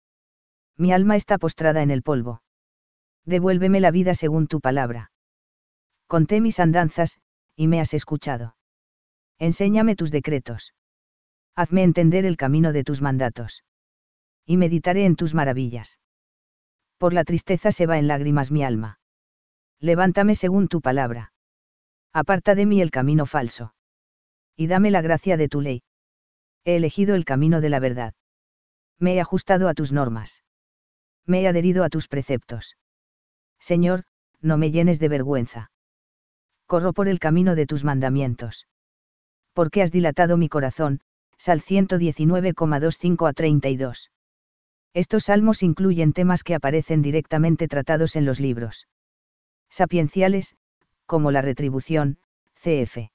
Mi 0.76 0.92
alma 0.92 1.16
está 1.16 1.38
postrada 1.38 1.80
en 1.82 1.90
el 1.90 2.02
polvo. 2.02 2.42
Devuélveme 3.24 3.80
la 3.80 3.90
vida 3.90 4.12
según 4.14 4.46
tu 4.46 4.60
palabra. 4.60 5.10
Conté 6.06 6.40
mis 6.40 6.60
andanzas, 6.60 7.18
y 7.56 7.66
me 7.66 7.80
has 7.80 7.94
escuchado. 7.94 8.56
Enséñame 9.38 9.96
tus 9.96 10.10
decretos. 10.10 10.74
Hazme 11.54 11.82
entender 11.82 12.26
el 12.26 12.36
camino 12.36 12.72
de 12.72 12.84
tus 12.84 13.00
mandatos. 13.00 13.64
Y 14.44 14.56
meditaré 14.56 15.06
en 15.06 15.16
tus 15.16 15.34
maravillas. 15.34 15.98
Por 16.98 17.14
la 17.14 17.24
tristeza 17.24 17.72
se 17.72 17.86
va 17.86 17.98
en 17.98 18.08
lágrimas 18.08 18.50
mi 18.50 18.64
alma. 18.64 18.98
Levántame 19.78 20.34
según 20.34 20.68
tu 20.68 20.82
palabra. 20.82 21.32
Aparta 22.12 22.54
de 22.54 22.66
mí 22.66 22.80
el 22.80 22.90
camino 22.90 23.26
falso. 23.26 23.74
Y 24.56 24.66
dame 24.66 24.90
la 24.90 25.00
gracia 25.00 25.36
de 25.36 25.48
tu 25.48 25.60
ley. 25.60 25.82
He 26.64 26.76
elegido 26.76 27.14
el 27.14 27.24
camino 27.24 27.60
de 27.60 27.70
la 27.70 27.80
verdad. 27.80 28.14
Me 28.98 29.14
he 29.14 29.20
ajustado 29.20 29.68
a 29.68 29.74
tus 29.74 29.92
normas. 29.92 30.42
Me 31.24 31.42
he 31.42 31.48
adherido 31.48 31.84
a 31.84 31.88
tus 31.88 32.08
preceptos. 32.08 32.76
Señor, 33.58 34.04
no 34.40 34.58
me 34.58 34.70
llenes 34.70 34.98
de 34.98 35.08
vergüenza. 35.08 35.70
Corro 36.66 36.92
por 36.92 37.08
el 37.08 37.18
camino 37.18 37.54
de 37.54 37.66
tus 37.66 37.84
mandamientos. 37.84 38.66
Porque 39.52 39.82
has 39.82 39.92
dilatado 39.92 40.36
mi 40.36 40.48
corazón, 40.48 41.00
Sal 41.36 41.62
119,25 41.62 43.28
a 43.28 43.32
32. 43.32 44.10
Estos 44.92 45.24
salmos 45.24 45.62
incluyen 45.62 46.12
temas 46.12 46.42
que 46.42 46.54
aparecen 46.54 47.00
directamente 47.00 47.68
tratados 47.68 48.16
en 48.16 48.26
los 48.26 48.40
libros 48.40 48.86
sapienciales, 49.70 50.56
como 51.10 51.32
la 51.32 51.42
retribución, 51.42 52.18
cf. 52.54 53.10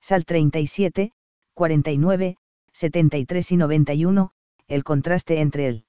Sal 0.00 0.24
37, 0.24 1.10
49, 1.52 2.36
73 2.72 3.50
y 3.50 3.56
91, 3.56 4.30
el 4.68 4.84
contraste 4.84 5.40
entre 5.40 5.66
el 5.66 5.86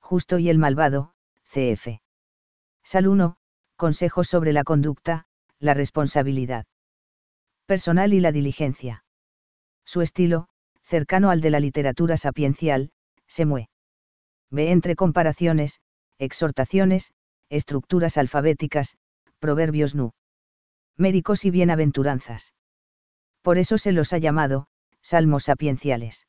justo 0.00 0.40
y 0.40 0.50
el 0.50 0.58
malvado, 0.58 1.14
cf. 1.44 2.00
Sal 2.82 3.06
1, 3.06 3.36
consejos 3.76 4.26
sobre 4.26 4.52
la 4.52 4.64
conducta, 4.64 5.28
la 5.60 5.72
responsabilidad 5.72 6.66
personal 7.64 8.12
y 8.12 8.18
la 8.18 8.32
diligencia. 8.32 9.04
Su 9.84 10.02
estilo, 10.02 10.48
cercano 10.82 11.30
al 11.30 11.40
de 11.42 11.50
la 11.50 11.60
literatura 11.60 12.16
sapiencial, 12.16 12.90
se 13.28 13.46
mueve. 13.46 13.70
Ve 14.50 14.72
entre 14.72 14.96
comparaciones, 14.96 15.78
exhortaciones, 16.18 17.12
estructuras 17.50 18.18
alfabéticas, 18.18 18.96
proverbios 19.38 19.94
nu. 19.94 20.10
Méricos 21.00 21.46
y 21.46 21.50
bienaventuranzas. 21.50 22.52
Por 23.40 23.56
eso 23.56 23.78
se 23.78 23.90
los 23.90 24.12
ha 24.12 24.18
llamado, 24.18 24.66
salmos 25.00 25.44
sapienciales. 25.44 26.26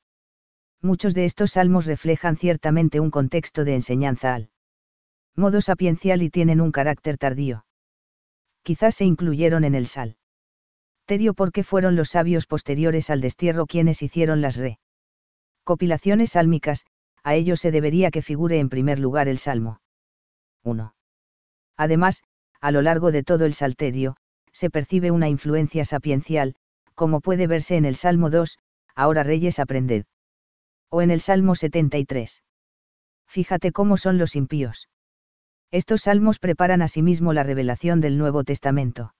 Muchos 0.81 1.13
de 1.13 1.25
estos 1.25 1.51
salmos 1.51 1.87
reflejan 1.87 2.37
ciertamente 2.37 3.01
un 3.01 3.11
contexto 3.11 3.65
de 3.65 3.75
enseñanza 3.75 4.33
al 4.33 4.49
modo 5.35 5.59
sapiencial 5.59 6.21
y 6.21 6.29
tienen 6.29 6.61
un 6.61 6.71
carácter 6.71 7.17
tardío. 7.17 7.65
Quizás 8.63 8.95
se 8.95 9.03
incluyeron 9.03 9.65
en 9.65 9.75
el 9.75 9.87
sal. 9.87 10.15
Terio 11.03 11.33
porque 11.33 11.65
fueron 11.65 11.97
los 11.97 12.11
sabios 12.11 12.47
posteriores 12.47 13.09
al 13.09 13.19
destierro 13.19 13.65
quienes 13.65 14.01
hicieron 14.01 14.39
las 14.39 14.55
re. 14.55 14.79
Compilaciones 15.65 16.31
sálmicas, 16.31 16.85
a 17.23 17.35
ello 17.35 17.57
se 17.57 17.71
debería 17.71 18.09
que 18.09 18.21
figure 18.21 18.57
en 18.57 18.69
primer 18.69 18.99
lugar 18.99 19.27
el 19.27 19.37
Salmo. 19.37 19.81
1. 20.63 20.95
Además, 21.75 22.23
a 22.61 22.71
lo 22.71 22.81
largo 22.81 23.11
de 23.11 23.23
todo 23.23 23.43
el 23.43 23.53
Salterio, 23.53 24.15
se 24.51 24.69
percibe 24.69 25.11
una 25.11 25.29
influencia 25.29 25.85
sapiencial, 25.85 26.55
como 26.95 27.21
puede 27.21 27.47
verse 27.47 27.77
en 27.77 27.85
el 27.85 27.95
Salmo 27.95 28.29
2, 28.29 28.57
Ahora 28.95 29.23
Reyes 29.23 29.59
aprended. 29.59 30.05
O 30.89 31.01
en 31.01 31.11
el 31.11 31.21
Salmo 31.21 31.55
73. 31.55 32.43
Fíjate 33.27 33.71
cómo 33.71 33.97
son 33.97 34.17
los 34.17 34.35
impíos. 34.35 34.89
Estos 35.71 36.01
salmos 36.01 36.37
preparan 36.37 36.81
asimismo 36.81 37.31
la 37.31 37.43
revelación 37.43 38.01
del 38.01 38.17
Nuevo 38.17 38.43
Testamento. 38.43 39.15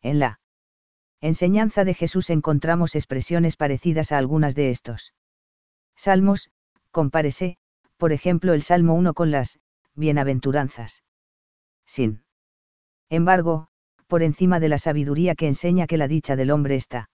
En 0.00 0.18
la 0.18 0.40
enseñanza 1.20 1.84
de 1.84 1.92
Jesús 1.92 2.30
encontramos 2.30 2.94
expresiones 2.94 3.56
parecidas 3.56 4.12
a 4.12 4.18
algunas 4.18 4.54
de 4.54 4.70
estos 4.70 5.12
salmos, 5.94 6.50
compárese, 6.90 7.58
por 7.98 8.12
ejemplo 8.12 8.54
el 8.54 8.62
Salmo 8.62 8.94
1 8.94 9.12
con 9.12 9.30
las, 9.30 9.58
bienaventuranzas. 9.94 11.02
Sin 11.84 12.24
embargo, 13.10 13.68
por 14.06 14.22
encima 14.22 14.60
de 14.60 14.68
la 14.68 14.78
sabiduría 14.78 15.34
que 15.34 15.46
enseña 15.46 15.86
que 15.86 15.96
la 15.96 16.08
dicha 16.08 16.36
del 16.36 16.50
hombre 16.50 16.76
está. 16.76 17.10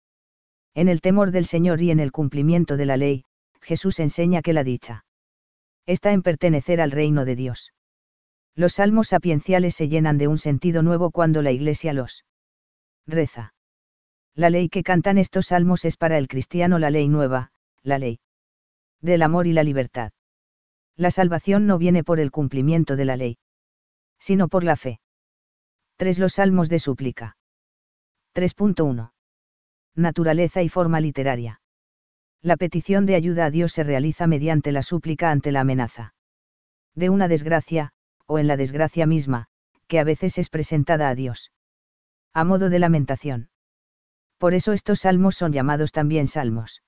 En 0.74 0.88
el 0.88 1.00
temor 1.00 1.31
del 1.31 1.46
Señor 1.46 1.81
y 1.81 1.90
en 1.90 2.00
el 2.00 2.12
cumplimiento 2.12 2.76
de 2.76 2.87
la 2.87 2.96
ley, 2.96 3.24
Jesús 3.61 4.00
enseña 4.00 4.42
que 4.42 4.53
la 4.53 4.64
dicha 4.64 5.05
está 5.87 6.12
en 6.12 6.22
pertenecer 6.22 6.81
al 6.81 6.92
reino 6.92 7.24
de 7.24 7.37
Dios. 7.37 7.72
Los 8.55 8.74
salmos 8.74 9.09
sapienciales 9.09 9.74
se 9.74 9.88
llenan 9.88 10.18
de 10.18 10.29
un 10.29 10.38
sentido 10.38 10.83
nuevo 10.83 11.11
cuando 11.11 11.42
la 11.42 11.50
Iglesia 11.50 11.92
los 11.92 12.24
reza. 13.07 13.55
La 14.35 14.50
ley 14.50 14.68
que 14.68 14.83
cantan 14.83 15.18
estos 15.18 15.46
salmos 15.46 15.85
es 15.85 15.96
para 15.96 16.18
el 16.18 16.29
cristiano 16.29 16.79
la 16.79 16.90
ley 16.90 17.09
nueva, 17.09 17.50
la 17.83 17.98
ley 17.98 18.20
del 19.00 19.22
amor 19.22 19.46
y 19.46 19.53
la 19.53 19.64
libertad. 19.64 20.12
La 20.96 21.11
salvación 21.11 21.66
no 21.66 21.79
viene 21.79 22.05
por 22.05 22.20
el 22.20 22.31
cumplimiento 22.31 22.96
de 22.96 23.05
la 23.05 23.16
ley, 23.16 23.38
sino 24.18 24.48
por 24.48 24.62
la 24.64 24.76
fe. 24.76 25.00
3. 26.00 26.18
Los 26.18 26.32
salmos 26.32 26.70
de 26.70 26.78
súplica. 26.78 27.36
3.1. 28.34 29.12
Naturaleza 29.94 30.62
y 30.62 30.70
forma 30.70 30.98
literaria. 30.98 31.60
La 32.40 32.56
petición 32.56 33.04
de 33.04 33.16
ayuda 33.16 33.44
a 33.44 33.50
Dios 33.50 33.72
se 33.72 33.82
realiza 33.84 34.26
mediante 34.26 34.72
la 34.72 34.82
súplica 34.82 35.30
ante 35.30 35.52
la 35.52 35.60
amenaza. 35.60 36.14
De 36.94 37.10
una 37.10 37.28
desgracia, 37.28 37.92
o 38.24 38.38
en 38.38 38.46
la 38.46 38.56
desgracia 38.56 39.04
misma, 39.04 39.48
que 39.88 39.98
a 39.98 40.04
veces 40.04 40.38
es 40.38 40.48
presentada 40.48 41.10
a 41.10 41.14
Dios. 41.14 41.52
A 42.32 42.44
modo 42.44 42.70
de 42.70 42.78
lamentación. 42.78 43.50
Por 44.38 44.54
eso 44.54 44.72
estos 44.72 45.00
salmos 45.00 45.36
son 45.36 45.52
llamados 45.52 45.92
también 45.92 46.28
salmos. 46.28 46.82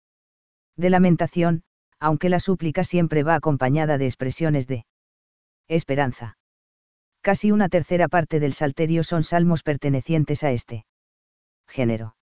De 0.74 0.88
lamentación, 0.88 1.64
aunque 1.98 2.30
la 2.30 2.40
súplica 2.40 2.82
siempre 2.82 3.24
va 3.24 3.34
acompañada 3.34 3.98
de 3.98 4.06
expresiones 4.06 4.66
de 4.66 4.86
esperanza. 5.68 6.38
Casi 7.22 7.52
una 7.52 7.68
tercera 7.68 8.08
parte 8.08 8.40
del 8.40 8.52
salterio 8.52 9.04
son 9.04 9.22
salmos 9.22 9.62
pertenecientes 9.62 10.42
a 10.42 10.50
este 10.50 10.84
género. 11.68 12.16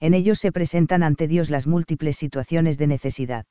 En 0.00 0.14
ellos 0.14 0.38
se 0.38 0.50
presentan 0.50 1.02
ante 1.02 1.28
Dios 1.28 1.50
las 1.50 1.66
múltiples 1.66 2.16
situaciones 2.16 2.78
de 2.78 2.86
necesidad. 2.86 3.44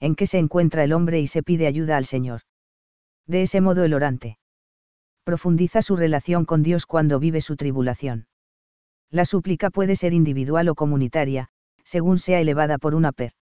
En 0.00 0.16
que 0.16 0.26
se 0.26 0.38
encuentra 0.38 0.82
el 0.82 0.92
hombre 0.92 1.20
y 1.20 1.28
se 1.28 1.44
pide 1.44 1.68
ayuda 1.68 1.96
al 1.96 2.06
Señor. 2.06 2.42
De 3.26 3.42
ese 3.42 3.60
modo 3.60 3.84
el 3.84 3.94
orante 3.94 4.38
profundiza 5.22 5.80
su 5.80 5.96
relación 5.96 6.44
con 6.44 6.62
Dios 6.62 6.84
cuando 6.84 7.18
vive 7.18 7.40
su 7.40 7.56
tribulación. 7.56 8.26
La 9.10 9.24
súplica 9.24 9.70
puede 9.70 9.96
ser 9.96 10.12
individual 10.12 10.68
o 10.68 10.74
comunitaria, 10.74 11.48
según 11.84 12.18
sea 12.18 12.40
elevada 12.40 12.78
por 12.78 12.94
una 12.94 13.12
per 13.12 13.32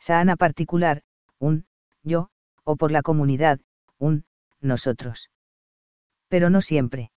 Sana 0.00 0.36
particular, 0.36 1.02
un, 1.38 1.66
yo, 2.02 2.30
o 2.64 2.76
por 2.76 2.90
la 2.90 3.02
comunidad, 3.02 3.60
un, 3.98 4.24
nosotros. 4.60 5.30
Pero 6.28 6.50
no 6.50 6.60
siempre. 6.60 7.10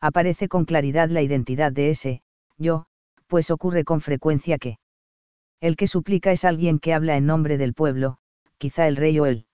Aparece 0.00 0.48
con 0.48 0.64
claridad 0.64 1.08
la 1.08 1.22
identidad 1.22 1.72
de 1.72 1.90
ese, 1.90 2.22
yo, 2.58 2.86
pues 3.26 3.50
ocurre 3.50 3.84
con 3.84 4.00
frecuencia 4.00 4.58
que 4.58 4.78
el 5.60 5.76
que 5.76 5.86
suplica 5.86 6.30
es 6.30 6.44
alguien 6.44 6.78
que 6.78 6.92
habla 6.92 7.16
en 7.16 7.26
nombre 7.26 7.56
del 7.56 7.74
pueblo, 7.74 8.18
quizá 8.58 8.86
el 8.86 8.96
rey 8.96 9.18
o 9.18 9.26
el 9.26 9.46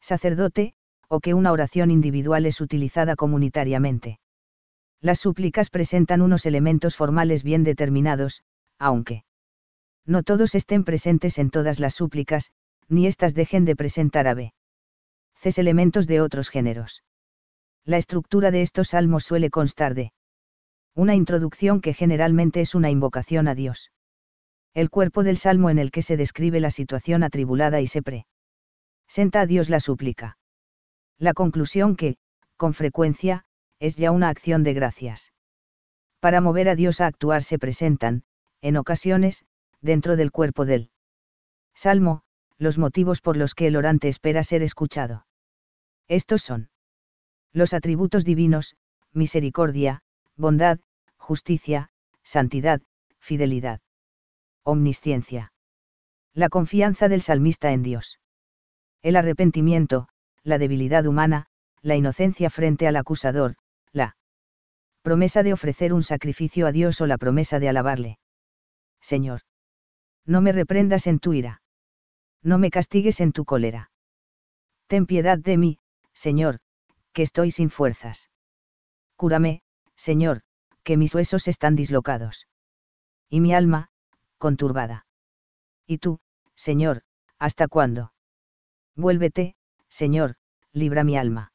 sacerdote, 0.00 0.74
o 1.08 1.20
que 1.20 1.34
una 1.34 1.50
oración 1.50 1.90
individual 1.90 2.46
es 2.46 2.60
utilizada 2.60 3.16
comunitariamente. 3.16 4.20
Las 5.00 5.20
súplicas 5.20 5.70
presentan 5.70 6.22
unos 6.22 6.46
elementos 6.46 6.96
formales 6.96 7.42
bien 7.42 7.64
determinados, 7.64 8.42
aunque 8.78 9.24
no 10.06 10.22
todos 10.22 10.54
estén 10.54 10.84
presentes 10.84 11.38
en 11.38 11.50
todas 11.50 11.80
las 11.80 11.94
súplicas, 11.94 12.52
ni 12.88 13.06
éstas 13.06 13.34
dejen 13.34 13.64
de 13.64 13.76
presentar 13.76 14.28
a 14.28 14.34
veces 14.34 15.58
elementos 15.58 16.06
de 16.06 16.20
otros 16.20 16.48
géneros. 16.48 17.02
La 17.86 17.98
estructura 17.98 18.50
de 18.50 18.62
estos 18.62 18.88
salmos 18.88 19.24
suele 19.24 19.50
constar 19.50 19.94
de 19.94 20.12
una 20.94 21.14
introducción 21.14 21.82
que 21.82 21.92
generalmente 21.92 22.62
es 22.62 22.74
una 22.74 22.88
invocación 22.88 23.46
a 23.46 23.54
Dios. 23.54 23.92
El 24.72 24.88
cuerpo 24.88 25.22
del 25.22 25.36
salmo 25.36 25.68
en 25.68 25.78
el 25.78 25.90
que 25.90 26.00
se 26.00 26.16
describe 26.16 26.60
la 26.60 26.70
situación 26.70 27.22
atribulada 27.22 27.82
y 27.82 27.86
se 27.86 28.00
presenta 28.02 29.42
a 29.42 29.46
Dios 29.46 29.68
la 29.68 29.80
súplica. 29.80 30.38
La 31.18 31.34
conclusión 31.34 31.94
que, 31.94 32.16
con 32.56 32.72
frecuencia, 32.72 33.44
es 33.80 33.96
ya 33.96 34.12
una 34.12 34.30
acción 34.30 34.62
de 34.62 34.72
gracias. 34.72 35.32
Para 36.20 36.40
mover 36.40 36.70
a 36.70 36.76
Dios 36.76 37.02
a 37.02 37.06
actuar 37.06 37.42
se 37.42 37.58
presentan, 37.58 38.24
en 38.62 38.78
ocasiones, 38.78 39.44
dentro 39.82 40.16
del 40.16 40.32
cuerpo 40.32 40.64
del 40.64 40.90
Salmo, 41.74 42.22
los 42.56 42.78
motivos 42.78 43.20
por 43.20 43.36
los 43.36 43.54
que 43.54 43.66
el 43.66 43.76
orante 43.76 44.08
espera 44.08 44.42
ser 44.42 44.62
escuchado. 44.62 45.26
Estos 46.08 46.40
son 46.40 46.70
los 47.54 47.72
atributos 47.72 48.24
divinos, 48.24 48.76
misericordia, 49.12 50.02
bondad, 50.36 50.80
justicia, 51.16 51.88
santidad, 52.24 52.82
fidelidad. 53.20 53.80
Omnisciencia. 54.64 55.52
La 56.34 56.48
confianza 56.48 57.08
del 57.08 57.22
salmista 57.22 57.72
en 57.72 57.84
Dios. 57.84 58.18
El 59.02 59.14
arrepentimiento, 59.14 60.08
la 60.42 60.58
debilidad 60.58 61.06
humana, 61.06 61.46
la 61.80 61.94
inocencia 61.94 62.50
frente 62.50 62.88
al 62.88 62.96
acusador, 62.96 63.54
la 63.92 64.16
promesa 65.02 65.44
de 65.44 65.52
ofrecer 65.52 65.92
un 65.92 66.02
sacrificio 66.02 66.66
a 66.66 66.72
Dios 66.72 67.00
o 67.00 67.06
la 67.06 67.18
promesa 67.18 67.60
de 67.60 67.68
alabarle. 67.68 68.18
Señor. 69.00 69.42
No 70.26 70.40
me 70.40 70.50
reprendas 70.50 71.06
en 71.06 71.20
tu 71.20 71.34
ira. 71.34 71.62
No 72.42 72.58
me 72.58 72.70
castigues 72.70 73.20
en 73.20 73.32
tu 73.32 73.44
cólera. 73.44 73.90
Ten 74.88 75.06
piedad 75.06 75.38
de 75.38 75.56
mí, 75.56 75.78
Señor, 76.14 76.60
que 77.14 77.22
estoy 77.22 77.50
sin 77.50 77.70
fuerzas. 77.70 78.28
Cúrame, 79.16 79.62
Señor, 79.96 80.42
que 80.82 80.96
mis 80.98 81.14
huesos 81.14 81.48
están 81.48 81.76
dislocados. 81.76 82.46
Y 83.30 83.40
mi 83.40 83.54
alma, 83.54 83.88
conturbada. 84.36 85.06
Y 85.86 85.98
tú, 85.98 86.18
Señor, 86.54 87.02
¿hasta 87.38 87.68
cuándo? 87.68 88.12
Vuélvete, 88.96 89.56
Señor, 89.88 90.34
libra 90.72 91.04
mi 91.04 91.16
alma. 91.16 91.52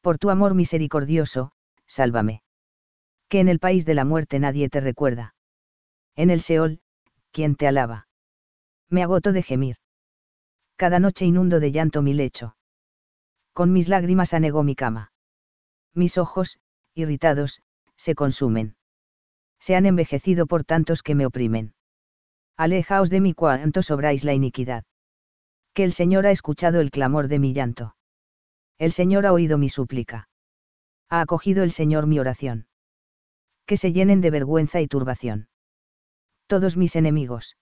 Por 0.00 0.18
tu 0.18 0.30
amor 0.30 0.54
misericordioso, 0.54 1.52
sálvame. 1.86 2.42
Que 3.28 3.40
en 3.40 3.48
el 3.48 3.60
país 3.60 3.86
de 3.86 3.94
la 3.94 4.04
muerte 4.04 4.38
nadie 4.38 4.68
te 4.68 4.80
recuerda. 4.80 5.34
En 6.16 6.30
el 6.30 6.40
Seol, 6.40 6.80
¿quién 7.30 7.54
te 7.56 7.66
alaba? 7.66 8.08
Me 8.88 9.02
agoto 9.02 9.32
de 9.32 9.42
gemir. 9.42 9.76
Cada 10.76 10.98
noche 10.98 11.24
inundo 11.24 11.60
de 11.60 11.72
llanto 11.72 12.02
mi 12.02 12.14
lecho. 12.14 12.56
Con 13.56 13.72
mis 13.72 13.88
lágrimas 13.88 14.34
anegó 14.34 14.62
mi 14.64 14.74
cama. 14.74 15.12
Mis 15.94 16.18
ojos, 16.18 16.58
irritados, 16.92 17.62
se 17.96 18.14
consumen. 18.14 18.76
Se 19.58 19.74
han 19.74 19.86
envejecido 19.86 20.46
por 20.46 20.64
tantos 20.64 21.02
que 21.02 21.14
me 21.14 21.24
oprimen. 21.24 21.72
Alejaos 22.58 23.08
de 23.08 23.22
mí 23.22 23.32
cuanto 23.32 23.80
sobráis 23.80 24.24
la 24.24 24.34
iniquidad. 24.34 24.84
Que 25.72 25.84
el 25.84 25.94
Señor 25.94 26.26
ha 26.26 26.32
escuchado 26.32 26.80
el 26.80 26.90
clamor 26.90 27.28
de 27.28 27.38
mi 27.38 27.54
llanto. 27.54 27.96
El 28.76 28.92
Señor 28.92 29.24
ha 29.24 29.32
oído 29.32 29.56
mi 29.56 29.70
súplica. 29.70 30.28
Ha 31.08 31.22
acogido 31.22 31.62
el 31.62 31.70
Señor 31.70 32.06
mi 32.06 32.18
oración. 32.18 32.66
Que 33.64 33.78
se 33.78 33.90
llenen 33.94 34.20
de 34.20 34.32
vergüenza 34.32 34.82
y 34.82 34.86
turbación. 34.86 35.48
Todos 36.46 36.76
mis 36.76 36.94
enemigos. 36.94 37.56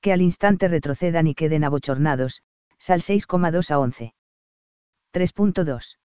Que 0.00 0.12
al 0.12 0.22
instante 0.22 0.66
retrocedan 0.66 1.28
y 1.28 1.36
queden 1.36 1.62
abochornados. 1.62 2.42
Sal 2.80 3.00
6,2 3.00 3.70
a 3.70 3.78
11. 3.78 4.14
3.2. 5.14 5.96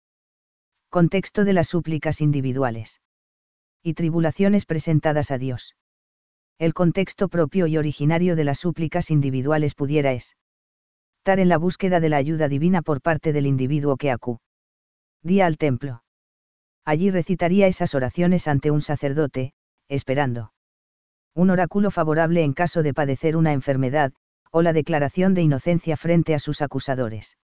Contexto 0.90 1.46
de 1.46 1.54
las 1.54 1.68
súplicas 1.68 2.20
individuales. 2.20 3.00
Y 3.82 3.94
tribulaciones 3.94 4.66
presentadas 4.66 5.30
a 5.30 5.38
Dios. 5.38 5.76
El 6.58 6.74
contexto 6.74 7.28
propio 7.28 7.66
y 7.68 7.78
originario 7.78 8.36
de 8.36 8.44
las 8.44 8.58
súplicas 8.58 9.10
individuales 9.10 9.74
pudiera 9.74 10.12
es 10.12 10.36
estar 11.20 11.40
en 11.40 11.48
la 11.48 11.56
búsqueda 11.56 12.00
de 12.00 12.10
la 12.10 12.18
ayuda 12.18 12.48
divina 12.48 12.82
por 12.82 13.00
parte 13.00 13.32
del 13.32 13.46
individuo 13.46 13.96
que 13.96 14.14
Día 15.22 15.46
al 15.46 15.56
templo. 15.56 16.02
Allí 16.84 17.10
recitaría 17.10 17.66
esas 17.66 17.94
oraciones 17.94 18.46
ante 18.46 18.70
un 18.70 18.82
sacerdote, 18.82 19.54
esperando 19.88 20.52
un 21.34 21.48
oráculo 21.48 21.90
favorable 21.90 22.42
en 22.42 22.52
caso 22.52 22.82
de 22.82 22.92
padecer 22.92 23.38
una 23.38 23.54
enfermedad, 23.54 24.12
o 24.50 24.60
la 24.60 24.74
declaración 24.74 25.32
de 25.32 25.40
inocencia 25.40 25.96
frente 25.96 26.34
a 26.34 26.38
sus 26.38 26.60
acusadores. 26.60 27.37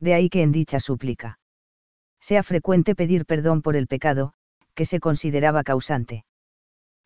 De 0.00 0.14
ahí 0.14 0.28
que 0.28 0.42
en 0.42 0.52
dicha 0.52 0.80
súplica 0.80 1.38
sea 2.20 2.42
frecuente 2.42 2.94
pedir 2.94 3.26
perdón 3.26 3.62
por 3.62 3.76
el 3.76 3.86
pecado, 3.86 4.34
que 4.74 4.84
se 4.84 5.00
consideraba 5.00 5.62
causante 5.64 6.24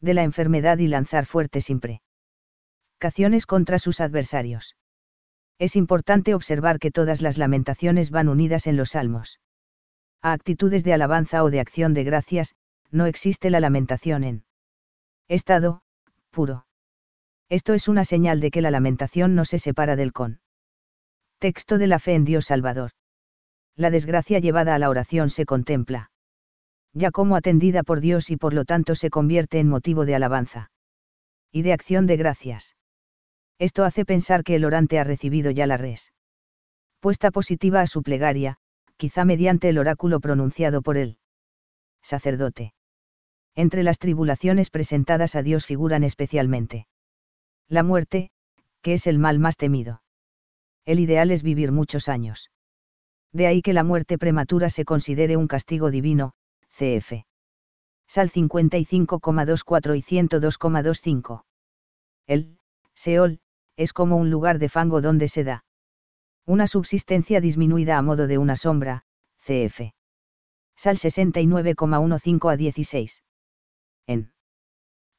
de 0.00 0.14
la 0.14 0.24
enfermedad 0.24 0.78
y 0.78 0.88
lanzar 0.88 1.26
fuertes 1.26 1.70
imprecaciones 1.70 3.46
contra 3.46 3.78
sus 3.78 4.00
adversarios. 4.00 4.76
Es 5.58 5.76
importante 5.76 6.34
observar 6.34 6.78
que 6.80 6.90
todas 6.90 7.22
las 7.22 7.38
lamentaciones 7.38 8.10
van 8.10 8.28
unidas 8.28 8.66
en 8.66 8.76
los 8.76 8.90
salmos. 8.90 9.38
A 10.20 10.32
actitudes 10.32 10.82
de 10.82 10.92
alabanza 10.92 11.44
o 11.44 11.50
de 11.50 11.60
acción 11.60 11.94
de 11.94 12.04
gracias, 12.04 12.56
no 12.90 13.06
existe 13.06 13.48
la 13.48 13.60
lamentación 13.60 14.24
en 14.24 14.44
estado 15.28 15.82
puro. 16.30 16.66
Esto 17.48 17.74
es 17.74 17.88
una 17.88 18.04
señal 18.04 18.40
de 18.40 18.50
que 18.50 18.60
la 18.60 18.70
lamentación 18.70 19.34
no 19.34 19.44
se 19.44 19.58
separa 19.58 19.96
del 19.96 20.12
con. 20.12 20.41
Texto 21.42 21.76
de 21.76 21.88
la 21.88 21.98
fe 21.98 22.14
en 22.14 22.24
Dios 22.24 22.46
Salvador 22.46 22.92
la 23.76 23.90
desgracia 23.90 24.38
llevada 24.38 24.74
a 24.74 24.78
la 24.78 24.90
oración 24.90 25.30
se 25.30 25.46
contempla. 25.46 26.10
Ya 26.92 27.10
como 27.10 27.36
atendida 27.36 27.82
por 27.82 28.00
Dios 28.00 28.30
y 28.30 28.36
por 28.36 28.52
lo 28.52 28.64
tanto 28.64 28.94
se 28.94 29.10
convierte 29.10 29.58
en 29.58 29.68
motivo 29.68 30.04
de 30.04 30.14
alabanza. 30.14 30.70
Y 31.50 31.62
de 31.62 31.72
acción 31.72 32.06
de 32.06 32.16
gracias. 32.16 32.76
Esto 33.58 33.84
hace 33.84 34.04
pensar 34.04 34.44
que 34.44 34.56
el 34.56 34.64
orante 34.64 34.98
ha 34.98 35.04
recibido 35.04 35.50
ya 35.50 35.66
la 35.66 35.78
res. 35.78 36.12
Puesta 37.00 37.30
positiva 37.30 37.80
a 37.80 37.86
su 37.86 38.02
plegaria, 38.02 38.58
quizá 38.96 39.24
mediante 39.24 39.68
el 39.68 39.78
oráculo 39.78 40.20
pronunciado 40.20 40.82
por 40.82 40.96
él. 40.96 41.18
Sacerdote. 42.02 42.74
Entre 43.54 43.82
las 43.82 43.98
tribulaciones 43.98 44.70
presentadas 44.70 45.34
a 45.34 45.42
Dios 45.42 45.66
figuran 45.66 46.04
especialmente. 46.04 46.86
La 47.68 47.82
muerte, 47.82 48.30
que 48.82 48.94
es 48.94 49.06
el 49.06 49.18
mal 49.18 49.38
más 49.38 49.56
temido. 49.56 50.01
El 50.84 51.00
ideal 51.00 51.30
es 51.30 51.42
vivir 51.42 51.72
muchos 51.72 52.08
años 52.08 52.50
de 53.32 53.46
ahí 53.46 53.62
que 53.62 53.72
la 53.72 53.84
muerte 53.84 54.18
prematura 54.18 54.68
se 54.68 54.84
considere 54.84 55.36
un 55.36 55.48
castigo 55.48 55.90
divino, 55.90 56.34
cf. 56.70 57.24
Sal 58.06 58.30
55,24 58.30 59.96
y 59.96 60.02
102,25. 60.02 61.44
El, 62.26 62.58
Seol, 62.94 63.40
es 63.76 63.92
como 63.92 64.16
un 64.16 64.30
lugar 64.30 64.58
de 64.58 64.68
fango 64.68 65.00
donde 65.00 65.28
se 65.28 65.44
da 65.44 65.64
una 66.44 66.66
subsistencia 66.66 67.40
disminuida 67.40 67.96
a 67.96 68.02
modo 68.02 68.26
de 68.26 68.36
una 68.36 68.56
sombra, 68.56 69.04
cf. 69.38 69.94
Sal 70.76 70.96
69,15 70.96 72.52
a 72.52 72.56
16. 72.56 73.22
En 74.08 74.32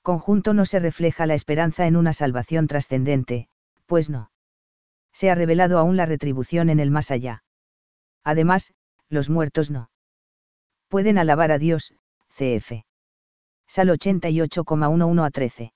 conjunto 0.03 0.53
no 0.53 0.65
se 0.65 0.79
refleja 0.79 1.25
la 1.25 1.33
esperanza 1.33 1.87
en 1.87 1.95
una 1.95 2.13
salvación 2.13 2.67
trascendente, 2.67 3.47
pues 3.87 4.09
no. 4.09 4.32
Se 5.13 5.29
ha 5.29 5.35
revelado 5.35 5.77
aún 5.77 5.95
la 5.95 6.05
retribución 6.05 6.69
en 6.69 6.79
el 6.79 6.91
más 6.91 7.11
allá. 7.11 7.43
Además, 8.23 8.73
los 9.09 9.29
muertos 9.29 9.69
no. 9.69 9.89
Pueden 10.87 11.17
alabar 11.17 11.51
a 11.51 11.59
Dios, 11.59 11.93
cf. 12.35 12.83
Sal 13.67 13.89
88,11 13.89 15.25
a 15.25 15.29
13. 15.29 15.73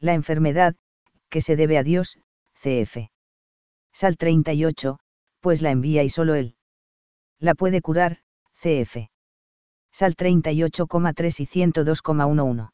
La 0.00 0.14
enfermedad, 0.14 0.76
que 1.28 1.40
se 1.40 1.56
debe 1.56 1.78
a 1.78 1.82
Dios, 1.82 2.18
cf. 2.60 3.10
Sal 3.92 4.16
38, 4.16 4.98
pues 5.40 5.62
la 5.62 5.70
envía 5.70 6.02
y 6.02 6.10
solo 6.10 6.34
Él. 6.34 6.56
La 7.38 7.54
puede 7.54 7.80
curar, 7.80 8.18
cf. 8.60 9.10
Sal 9.92 10.16
38,3 10.16 11.40
y 11.40 11.46
102,11. 11.46 12.70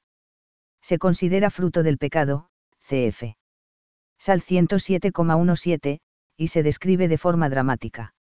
Se 0.81 0.99
considera 0.99 1.51
fruto 1.51 1.83
del 1.83 1.99
pecado, 1.99 2.49
cf. 2.81 3.37
Sal 4.25 4.41
107,17, 4.41 6.01
y 6.39 6.47
se 6.47 6.63
describe 6.63 7.09
de 7.09 7.19
forma 7.19 7.51
dramática. 7.51 8.15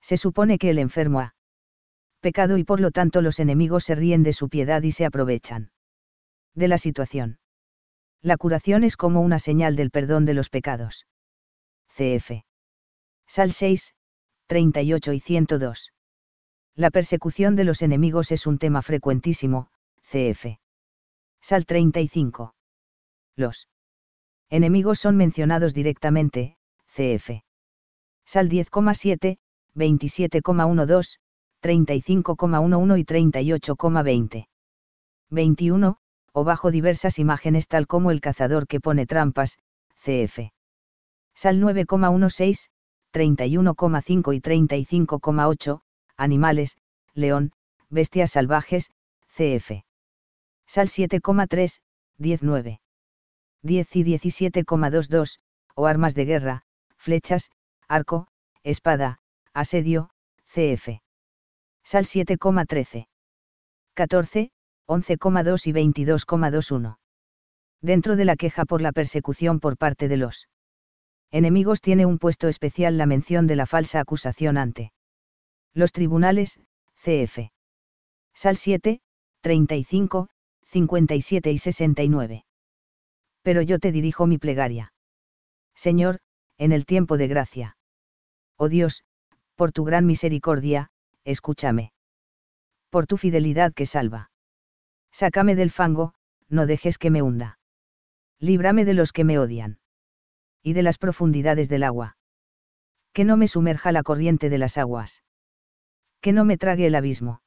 Se 0.00 0.16
supone 0.16 0.58
que 0.58 0.70
el 0.70 0.80
enfermo 0.80 1.20
ha 1.20 1.36
pecado 2.18 2.58
y 2.58 2.64
por 2.64 2.80
lo 2.80 2.90
tanto 2.90 3.22
los 3.22 3.38
enemigos 3.38 3.84
se 3.84 3.94
ríen 3.94 4.24
de 4.24 4.32
su 4.32 4.48
piedad 4.48 4.82
y 4.82 4.90
se 4.90 5.04
aprovechan 5.04 5.70
de 6.56 6.66
la 6.66 6.78
situación. 6.78 7.38
La 8.20 8.36
curación 8.38 8.82
es 8.82 8.96
como 8.96 9.20
una 9.20 9.38
señal 9.38 9.76
del 9.76 9.92
perdón 9.92 10.24
de 10.24 10.34
los 10.34 10.50
pecados. 10.50 11.06
CF. 11.96 12.42
Sal 13.28 13.52
6, 13.52 13.94
38 14.48 15.12
y 15.12 15.20
102. 15.20 15.92
La 16.74 16.90
persecución 16.90 17.54
de 17.54 17.62
los 17.62 17.82
enemigos 17.82 18.32
es 18.32 18.48
un 18.48 18.58
tema 18.58 18.82
frecuentísimo, 18.82 19.70
CF. 20.02 20.58
Sal 21.40 21.66
35. 21.66 22.52
Los 23.36 23.68
enemigos 24.50 24.98
son 24.98 25.16
mencionados 25.16 25.72
directamente, 25.72 26.56
CF. 26.88 27.42
Sal 28.26 28.50
10,7, 28.50 29.38
27,12, 29.74 31.18
35,11 31.62 32.98
y 32.98 33.04
38,20. 33.04 34.48
21, 35.30 35.96
o 36.32 36.44
bajo 36.44 36.70
diversas 36.70 37.18
imágenes 37.18 37.68
tal 37.68 37.86
como 37.86 38.10
el 38.10 38.20
cazador 38.20 38.66
que 38.66 38.80
pone 38.80 39.06
trampas, 39.06 39.58
cf. 40.02 40.52
Sal 41.34 41.60
9,16, 41.60 42.68
31,5 43.12 44.34
y 44.34 44.40
35,8, 44.40 45.80
animales, 46.16 46.76
león, 47.14 47.52
bestias 47.88 48.32
salvajes, 48.32 48.90
cf. 49.28 49.84
Sal 50.66 50.88
7,3, 50.88 51.80
19. 52.18 52.80
10 53.62 53.96
y 53.96 54.04
17,22, 54.04 55.38
o 55.74 55.86
armas 55.86 56.14
de 56.14 56.24
guerra, 56.24 56.62
flechas, 56.96 57.50
arco, 57.88 58.28
espada, 58.62 59.20
asedio, 59.52 60.10
cf. 60.46 61.00
Sal 61.84 62.04
7,13. 62.04 63.08
14, 63.94 64.50
11,2 64.86 65.66
y 65.66 65.72
22,21. 65.72 66.96
Dentro 67.82 68.16
de 68.16 68.24
la 68.24 68.36
queja 68.36 68.64
por 68.64 68.82
la 68.82 68.92
persecución 68.92 69.60
por 69.60 69.76
parte 69.76 70.08
de 70.08 70.16
los 70.16 70.48
enemigos 71.30 71.80
tiene 71.80 72.06
un 72.06 72.18
puesto 72.18 72.48
especial 72.48 72.98
la 72.98 73.06
mención 73.06 73.46
de 73.46 73.56
la 73.56 73.66
falsa 73.66 74.00
acusación 74.00 74.58
ante 74.58 74.92
los 75.72 75.92
tribunales, 75.92 76.58
cf. 77.02 77.52
Sal 78.34 78.56
7, 78.56 79.00
35, 79.42 80.28
57 80.64 81.52
y 81.52 81.58
69. 81.58 82.44
Pero 83.42 83.62
yo 83.62 83.78
te 83.78 83.92
dirijo 83.92 84.26
mi 84.26 84.38
plegaria. 84.38 84.92
Señor, 85.74 86.20
en 86.58 86.72
el 86.72 86.84
tiempo 86.84 87.16
de 87.16 87.28
gracia. 87.28 87.76
Oh 88.56 88.68
Dios, 88.68 89.02
por 89.54 89.72
tu 89.72 89.84
gran 89.84 90.06
misericordia, 90.06 90.90
escúchame. 91.24 91.92
Por 92.90 93.06
tu 93.06 93.16
fidelidad 93.16 93.72
que 93.72 93.86
salva. 93.86 94.30
Sácame 95.12 95.54
del 95.54 95.70
fango, 95.70 96.14
no 96.48 96.66
dejes 96.66 96.98
que 96.98 97.10
me 97.10 97.22
hunda. 97.22 97.58
Líbrame 98.38 98.84
de 98.84 98.94
los 98.94 99.12
que 99.12 99.24
me 99.24 99.38
odian. 99.38 99.78
Y 100.62 100.72
de 100.74 100.82
las 100.82 100.98
profundidades 100.98 101.68
del 101.68 101.84
agua. 101.84 102.16
Que 103.12 103.24
no 103.24 103.36
me 103.36 103.48
sumerja 103.48 103.92
la 103.92 104.02
corriente 104.02 104.50
de 104.50 104.58
las 104.58 104.76
aguas. 104.76 105.22
Que 106.20 106.32
no 106.32 106.44
me 106.44 106.58
trague 106.58 106.86
el 106.86 106.94
abismo. 106.94 107.42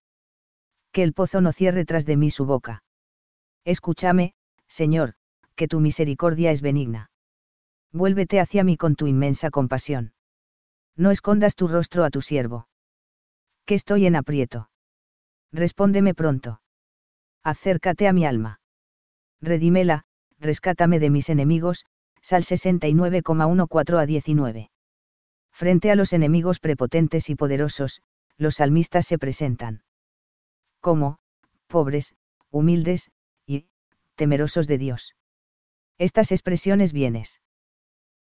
Que 0.92 1.04
el 1.04 1.14
pozo 1.14 1.42
no 1.42 1.52
cierre 1.52 1.86
tras 1.86 2.06
de 2.06 2.18
mí 2.18 2.32
su 2.32 2.46
boca. 2.46 2.84
Escúchame, 3.66 4.34
Señor, 4.68 5.16
que 5.56 5.68
tu 5.68 5.80
misericordia 5.80 6.52
es 6.52 6.62
benigna. 6.62 7.12
Vuélvete 7.92 8.40
hacia 8.40 8.64
mí 8.64 8.78
con 8.78 8.96
tu 8.96 9.08
inmensa 9.08 9.52
compasión. 9.52 10.14
No 10.96 11.12
escondas 11.12 11.56
tu 11.56 11.68
rostro 11.68 12.04
a 12.04 12.10
tu 12.10 12.22
siervo. 12.22 12.68
Que 13.66 13.76
estoy 13.76 14.06
en 14.06 14.16
aprieto. 14.16 14.70
Respóndeme 15.52 16.14
pronto. 16.14 16.62
Acércate 17.44 18.08
a 18.08 18.14
mi 18.14 18.26
alma. 18.26 18.60
Redímela, 19.42 20.04
rescátame 20.40 21.00
de 21.00 21.10
mis 21.10 21.30
enemigos, 21.30 21.86
Sal 22.22 22.44
69,14 22.44 24.00
a 24.00 24.06
19. 24.06 24.72
Frente 25.52 25.92
a 25.92 25.96
los 25.96 26.14
enemigos 26.14 26.60
prepotentes 26.60 27.30
y 27.30 27.36
poderosos, 27.36 28.02
los 28.38 28.56
salmistas 28.56 29.06
se 29.06 29.18
presentan 29.18 29.84
como, 30.80 31.20
pobres, 31.68 32.16
humildes, 32.50 33.12
y, 33.46 33.68
temerosos 34.16 34.68
de 34.68 34.78
Dios. 34.78 35.16
Estas 35.98 36.32
expresiones 36.32 36.94
vienes 36.94 37.42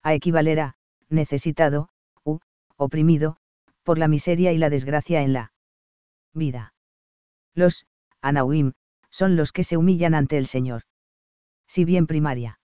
a 0.01 0.13
equivaler 0.13 0.59
a, 0.59 0.75
necesitado, 1.09 1.89
u, 2.23 2.39
oprimido, 2.75 3.37
por 3.83 3.97
la 3.97 4.07
miseria 4.07 4.51
y 4.51 4.57
la 4.57 4.69
desgracia 4.69 5.23
en 5.23 5.33
la 5.33 5.53
vida. 6.33 6.73
Los, 7.55 7.85
anauim, 8.21 8.73
son 9.09 9.35
los 9.35 9.51
que 9.51 9.63
se 9.63 9.77
humillan 9.77 10.13
ante 10.13 10.37
el 10.37 10.47
Señor. 10.47 10.83
Si 11.67 11.85
bien 11.85 12.07
primaria. 12.07 12.59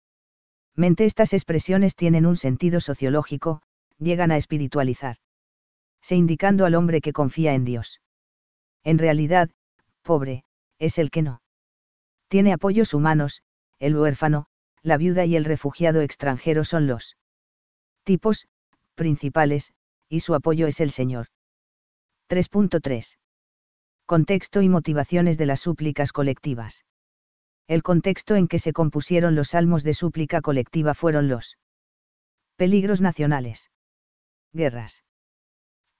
Mente 0.75 1.05
estas 1.05 1.33
expresiones 1.33 1.95
tienen 1.95 2.25
un 2.25 2.37
sentido 2.37 2.79
sociológico, 2.79 3.61
llegan 3.99 4.31
a 4.31 4.37
espiritualizar. 4.37 5.17
Se 6.01 6.15
indicando 6.15 6.65
al 6.65 6.75
hombre 6.75 7.01
que 7.01 7.13
confía 7.13 7.53
en 7.53 7.65
Dios. 7.65 8.01
En 8.83 8.97
realidad, 8.97 9.49
pobre, 10.03 10.43
es 10.79 10.97
el 10.97 11.09
que 11.11 11.23
no. 11.23 11.41
Tiene 12.27 12.53
apoyos 12.53 12.93
humanos, 12.93 13.41
el 13.79 13.97
huérfano, 13.97 14.47
la 14.87 14.97
viuda 14.97 15.25
y 15.25 15.35
el 15.35 15.43
refugiado 15.43 15.99
extranjero 16.01 16.63
son 16.63 16.87
los 16.87 17.17
tipos, 18.03 18.47
principales, 18.95 19.73
y 20.07 20.21
su 20.21 20.33
apoyo 20.33 20.65
es 20.65 20.79
el 20.79 20.91
Señor. 20.91 21.27
3.3. 22.29 23.17
Contexto 24.05 24.61
y 24.61 24.69
motivaciones 24.69 25.37
de 25.37 25.45
las 25.45 25.59
súplicas 25.59 26.13
colectivas. 26.13 26.85
El 27.67 27.83
contexto 27.83 28.35
en 28.35 28.47
que 28.47 28.59
se 28.59 28.71
compusieron 28.71 29.35
los 29.35 29.49
salmos 29.49 29.83
de 29.83 29.93
súplica 29.93 30.39
colectiva 30.39 30.93
fueron 30.93 31.27
los 31.27 31.57
peligros 32.55 33.01
nacionales, 33.01 33.69
guerras, 34.53 35.03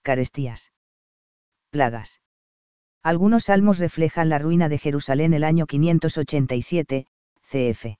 carestías, 0.00 0.72
plagas. 1.68 2.22
Algunos 3.02 3.44
salmos 3.44 3.78
reflejan 3.78 4.30
la 4.30 4.38
ruina 4.38 4.70
de 4.70 4.78
Jerusalén 4.78 5.34
el 5.34 5.44
año 5.44 5.66
587, 5.66 7.06
cf. 7.42 7.98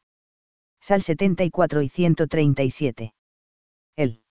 Sal 0.81 1.03
74 1.03 1.83
y 1.83 1.88
137. 1.88 3.14
El 3.97 4.23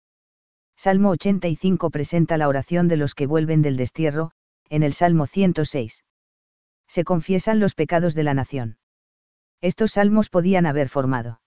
Salmo 0.76 1.10
85 1.12 1.90
presenta 1.90 2.38
la 2.38 2.48
oración 2.48 2.88
de 2.88 2.98
los 2.98 3.16
que 3.16 3.28
vuelven 3.28 3.62
del 3.62 3.78
destierro, 3.78 4.32
en 4.70 4.84
el 4.84 4.94
Salmo 4.94 5.28
106. 5.28 6.04
Se 6.88 7.04
confiesan 7.04 7.60
los 7.60 7.76
pecados 7.76 8.16
de 8.16 8.24
la 8.24 8.34
nación. 8.34 8.78
Estos 9.62 9.92
salmos 9.94 10.30
podían 10.30 10.66
haber 10.66 10.90
formado 10.90 11.42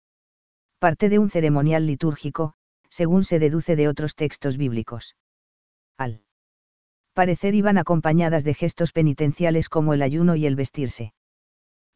parte 0.79 1.09
de 1.09 1.19
un 1.19 1.29
ceremonial 1.29 1.87
litúrgico, 1.87 2.55
según 2.89 3.25
se 3.25 3.39
deduce 3.39 3.77
de 3.77 3.89
otros 3.89 4.15
textos 4.15 4.57
bíblicos. 4.57 5.17
Al 5.97 6.23
parecer 7.13 7.55
iban 7.55 7.79
acompañadas 7.79 8.45
de 8.45 8.55
gestos 8.55 8.93
penitenciales 8.93 9.69
como 9.69 9.93
el 9.93 10.03
ayuno 10.03 10.37
y 10.37 10.47
el 10.47 10.55
vestirse. 10.55 11.13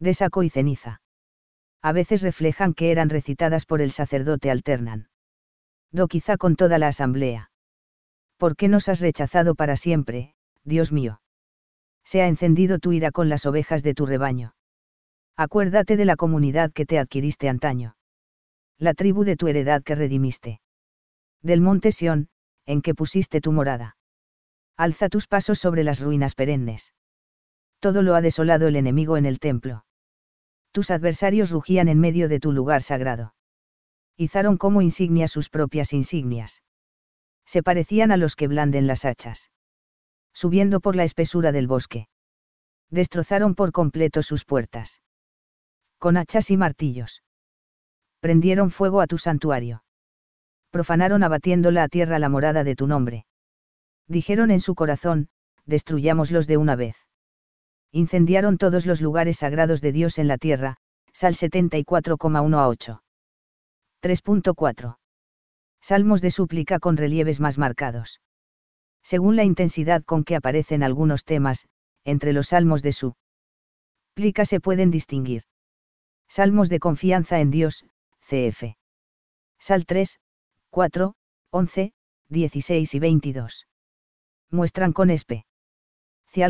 De 0.00 0.14
saco 0.14 0.42
y 0.42 0.50
ceniza. 0.50 1.01
A 1.82 1.92
veces 1.92 2.22
reflejan 2.22 2.74
que 2.74 2.92
eran 2.92 3.10
recitadas 3.10 3.66
por 3.66 3.80
el 3.80 3.90
sacerdote 3.90 4.50
alternan. 4.50 5.08
Do 5.90 6.06
quizá 6.06 6.36
con 6.36 6.54
toda 6.54 6.78
la 6.78 6.88
asamblea. 6.88 7.50
¿Por 8.36 8.56
qué 8.56 8.68
nos 8.68 8.88
has 8.88 9.00
rechazado 9.00 9.54
para 9.54 9.76
siempre, 9.76 10.34
Dios 10.64 10.92
mío? 10.92 11.20
Se 12.04 12.22
ha 12.22 12.28
encendido 12.28 12.78
tu 12.78 12.92
ira 12.92 13.10
con 13.10 13.28
las 13.28 13.46
ovejas 13.46 13.82
de 13.82 13.94
tu 13.94 14.06
rebaño. 14.06 14.54
Acuérdate 15.36 15.96
de 15.96 16.04
la 16.04 16.16
comunidad 16.16 16.72
que 16.72 16.86
te 16.86 16.98
adquiriste 16.98 17.48
antaño. 17.48 17.96
La 18.78 18.94
tribu 18.94 19.24
de 19.24 19.36
tu 19.36 19.48
heredad 19.48 19.82
que 19.82 19.94
redimiste. 19.94 20.60
Del 21.42 21.60
monte 21.60 21.90
Sión, 21.92 22.28
en 22.64 22.82
que 22.82 22.94
pusiste 22.94 23.40
tu 23.40 23.52
morada. 23.52 23.96
Alza 24.76 25.08
tus 25.08 25.26
pasos 25.26 25.58
sobre 25.58 25.84
las 25.84 26.00
ruinas 26.00 26.34
perennes. 26.34 26.94
Todo 27.80 28.02
lo 28.02 28.14
ha 28.14 28.20
desolado 28.20 28.68
el 28.68 28.76
enemigo 28.76 29.16
en 29.16 29.26
el 29.26 29.40
templo. 29.40 29.84
Tus 30.72 30.90
adversarios 30.90 31.50
rugían 31.50 31.88
en 31.88 32.00
medio 32.00 32.28
de 32.28 32.40
tu 32.40 32.52
lugar 32.52 32.82
sagrado. 32.82 33.34
Izaron 34.16 34.56
como 34.56 34.82
insignia 34.82 35.28
sus 35.28 35.48
propias 35.48 35.92
insignias. 35.92 36.62
Se 37.46 37.62
parecían 37.62 38.10
a 38.10 38.16
los 38.16 38.36
que 38.36 38.48
blanden 38.48 38.86
las 38.86 39.04
hachas. 39.04 39.50
Subiendo 40.32 40.80
por 40.80 40.96
la 40.96 41.04
espesura 41.04 41.52
del 41.52 41.66
bosque. 41.66 42.08
Destrozaron 42.90 43.54
por 43.54 43.72
completo 43.72 44.22
sus 44.22 44.44
puertas. 44.44 45.02
Con 45.98 46.16
hachas 46.16 46.50
y 46.50 46.56
martillos. 46.56 47.22
Prendieron 48.20 48.70
fuego 48.70 49.00
a 49.00 49.06
tu 49.06 49.18
santuario. 49.18 49.84
Profanaron 50.70 51.22
abatiéndola 51.22 51.84
a 51.84 51.88
tierra 51.88 52.18
la 52.18 52.28
morada 52.28 52.64
de 52.64 52.74
tu 52.74 52.86
nombre 52.86 53.26
dijeron 54.12 54.50
en 54.52 54.60
su 54.60 54.76
corazón, 54.76 55.28
destruyámoslos 55.64 56.46
de 56.46 56.56
una 56.56 56.76
vez. 56.76 57.01
Incendiaron 57.92 58.58
todos 58.58 58.86
los 58.86 59.00
lugares 59.00 59.38
sagrados 59.38 59.80
de 59.80 59.92
Dios 59.92 60.18
en 60.18 60.26
la 60.26 60.38
tierra, 60.38 60.78
Sal 61.12 61.34
74,1 61.34 62.58
a 62.58 62.68
8. 62.68 63.02
3.4. 64.02 64.96
Salmos 65.80 66.22
de 66.22 66.30
súplica 66.30 66.78
con 66.78 66.96
relieves 66.96 67.38
más 67.38 67.58
marcados. 67.58 68.20
Según 69.02 69.36
la 69.36 69.44
intensidad 69.44 70.02
con 70.04 70.24
que 70.24 70.36
aparecen 70.36 70.82
algunos 70.82 71.24
temas, 71.24 71.66
entre 72.04 72.32
los 72.32 72.48
salmos 72.48 72.82
de 72.82 72.92
su 72.92 73.14
plica 74.14 74.44
se 74.44 74.60
pueden 74.60 74.90
distinguir. 74.90 75.42
Salmos 76.28 76.68
de 76.68 76.78
confianza 76.78 77.40
en 77.40 77.50
Dios, 77.50 77.84
CF. 78.20 78.74
Sal 79.58 79.84
3, 79.84 80.18
4, 80.70 81.14
11, 81.50 81.92
16 82.28 82.94
y 82.94 82.98
22 82.98 83.66
muestran 84.52 84.92
con 84.92 85.10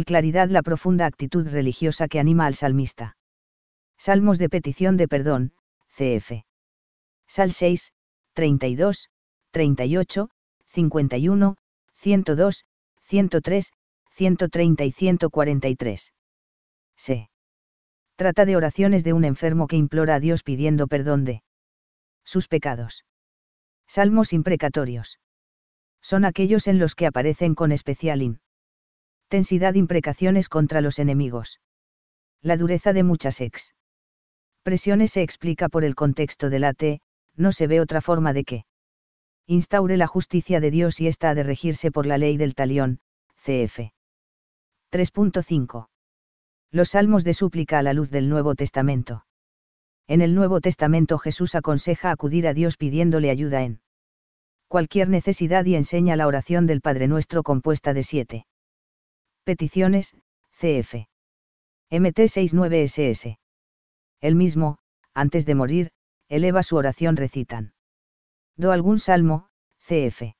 claridad 0.05 0.49
la 0.49 0.63
profunda 0.63 1.07
actitud 1.07 1.47
religiosa 1.49 2.09
que 2.09 2.21
anima 2.21 2.47
al 2.47 2.55
salmista. 2.55 3.17
Salmos 3.99 4.39
de 4.39 4.49
petición 4.49 4.97
de 4.97 5.09
perdón, 5.09 5.53
cf. 5.97 6.45
Sal 7.27 7.53
6, 7.53 7.93
32, 8.35 9.11
38, 9.51 10.31
51, 10.67 11.57
102, 11.95 12.65
103, 13.03 13.73
130 14.11 14.85
y 14.85 14.93
143. 14.93 16.13
Se 16.97 17.31
trata 18.17 18.45
de 18.45 18.57
oraciones 18.57 19.05
de 19.05 19.13
un 19.13 19.25
enfermo 19.25 19.67
que 19.67 19.77
implora 19.77 20.17
a 20.17 20.21
Dios 20.21 20.43
pidiendo 20.43 20.87
perdón 20.87 21.25
de 21.25 21.43
sus 22.25 22.49
pecados. 22.49 23.05
Salmos 23.87 24.33
imprecatorios 24.33 25.19
son 26.01 26.25
aquellos 26.25 26.67
en 26.67 26.79
los 26.79 26.95
que 26.95 27.07
aparecen 27.07 27.55
con 27.55 27.73
especial 27.73 28.23
intensidad 29.33 29.73
imprecaciones 29.73 30.51
contra 30.51 30.83
los 30.83 30.99
enemigos. 30.99 31.59
La 32.43 32.59
dureza 32.59 32.93
de 32.93 33.03
muchas 33.03 33.41
ex 33.41 33.75
presiones 34.63 35.13
se 35.13 35.23
explica 35.23 35.71
por 35.71 35.85
el 35.85 35.95
contexto 35.95 36.51
del 36.51 36.65
AT, 36.65 37.01
no 37.35 37.51
se 37.51 37.67
ve 37.67 37.81
otra 37.81 38.03
forma 38.03 38.35
de 38.35 38.45
que 38.45 38.67
instaure 39.47 39.97
la 39.97 40.07
justicia 40.07 40.61
de 40.61 40.71
Dios 40.71 41.01
y 41.01 41.07
ésta 41.07 41.31
ha 41.31 41.35
de 41.35 41.45
regirse 41.45 41.91
por 41.91 42.05
la 42.05 42.19
ley 42.19 42.37
del 42.37 42.55
talión, 42.55 43.01
cf. 43.43 43.95
3.5. 44.93 45.89
Los 46.71 46.91
salmos 46.91 47.25
de 47.25 47.33
súplica 47.33 47.79
a 47.79 47.83
la 47.83 47.95
luz 47.95 48.11
del 48.11 48.29
Nuevo 48.29 48.55
Testamento. 48.55 49.25
En 50.09 50.21
el 50.21 50.35
Nuevo 50.35 50.61
Testamento 50.61 51.17
Jesús 51.17 51.55
aconseja 51.55 52.11
acudir 52.11 52.47
a 52.47 52.53
Dios 52.53 52.77
pidiéndole 52.77 53.31
ayuda 53.31 53.63
en 53.63 53.81
cualquier 54.69 55.09
necesidad 55.09 55.65
y 55.65 55.75
enseña 55.75 56.17
la 56.17 56.27
oración 56.27 56.67
del 56.67 56.83
Padre 56.83 57.09
Nuestro 57.09 57.43
compuesta 57.43 57.95
de 57.95 58.03
siete 58.03 58.47
peticiones, 59.45 60.15
cf. 60.53 61.09
MT69SS. 61.91 63.39
El 64.21 64.35
mismo, 64.35 64.79
antes 65.15 65.47
de 65.47 65.55
morir, 65.55 65.91
eleva 66.29 66.63
su 66.63 66.77
oración 66.77 67.17
recitan. 67.17 67.75
Do 68.57 68.73
algún 68.73 68.99
salmo, 68.99 69.49
cf. 69.81 70.35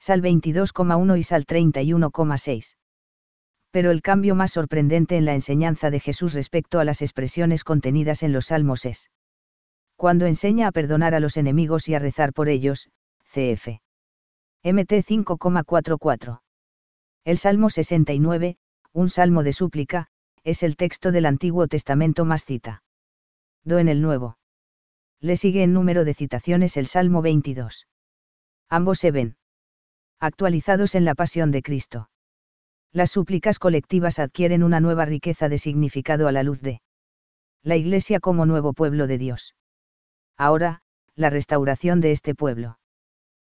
Sal 0.00 0.22
22,1 0.22 1.18
y 1.18 1.22
Sal 1.22 1.46
31,6. 1.46 2.76
Pero 3.70 3.90
el 3.90 4.02
cambio 4.02 4.34
más 4.34 4.52
sorprendente 4.52 5.16
en 5.16 5.24
la 5.24 5.34
enseñanza 5.34 5.90
de 5.90 6.00
Jesús 6.00 6.34
respecto 6.34 6.80
a 6.80 6.84
las 6.84 7.02
expresiones 7.02 7.64
contenidas 7.64 8.22
en 8.22 8.32
los 8.32 8.46
salmos 8.46 8.84
es. 8.84 9.10
Cuando 9.96 10.26
enseña 10.26 10.68
a 10.68 10.72
perdonar 10.72 11.14
a 11.14 11.20
los 11.20 11.36
enemigos 11.36 11.88
y 11.88 11.94
a 11.94 11.98
rezar 11.98 12.32
por 12.32 12.48
ellos, 12.48 12.88
cf. 13.32 13.80
MT 14.62 14.92
5,44. 14.92 16.43
El 17.24 17.38
Salmo 17.38 17.70
69, 17.70 18.58
un 18.92 19.08
salmo 19.08 19.42
de 19.42 19.54
súplica, 19.54 20.08
es 20.42 20.62
el 20.62 20.76
texto 20.76 21.10
del 21.10 21.24
Antiguo 21.24 21.66
Testamento 21.68 22.26
más 22.26 22.44
cita. 22.44 22.82
Do 23.64 23.78
en 23.78 23.88
el 23.88 24.02
Nuevo. 24.02 24.36
Le 25.20 25.38
sigue 25.38 25.62
en 25.62 25.72
número 25.72 26.04
de 26.04 26.12
citaciones 26.12 26.76
el 26.76 26.86
Salmo 26.86 27.22
22. 27.22 27.86
Ambos 28.68 28.98
se 28.98 29.10
ven 29.10 29.36
actualizados 30.20 30.94
en 30.94 31.06
la 31.06 31.14
pasión 31.14 31.50
de 31.50 31.62
Cristo. 31.62 32.10
Las 32.92 33.12
súplicas 33.12 33.58
colectivas 33.58 34.18
adquieren 34.18 34.62
una 34.62 34.80
nueva 34.80 35.06
riqueza 35.06 35.48
de 35.48 35.56
significado 35.56 36.28
a 36.28 36.32
la 36.32 36.42
luz 36.42 36.60
de 36.60 36.82
la 37.62 37.76
Iglesia 37.76 38.20
como 38.20 38.44
nuevo 38.44 38.74
pueblo 38.74 39.06
de 39.06 39.16
Dios. 39.16 39.54
Ahora, 40.36 40.82
la 41.14 41.30
restauración 41.30 42.02
de 42.02 42.12
este 42.12 42.34
pueblo 42.34 42.78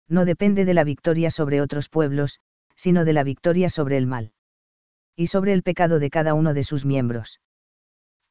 no 0.10 0.26
depende 0.26 0.66
de 0.66 0.74
la 0.74 0.84
victoria 0.84 1.32
sobre 1.32 1.62
otros 1.62 1.88
pueblos, 1.88 2.42
sino 2.76 3.06
de 3.06 3.14
la 3.14 3.24
victoria 3.24 3.70
sobre 3.70 3.98
el 3.98 4.08
mal. 4.08 4.34
Y 5.16 5.28
sobre 5.28 5.54
el 5.54 5.64
pecado 5.64 6.00
de 6.00 6.10
cada 6.10 6.34
uno 6.34 6.54
de 6.54 6.64
sus 6.64 6.86
miembros. 6.86 7.42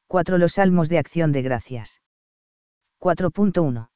4. 0.07 0.37
Los 0.37 0.53
salmos 0.53 0.89
de 0.89 0.97
acción 0.97 1.31
de 1.31 1.41
gracias. 1.41 2.01
4.1. 2.99 3.89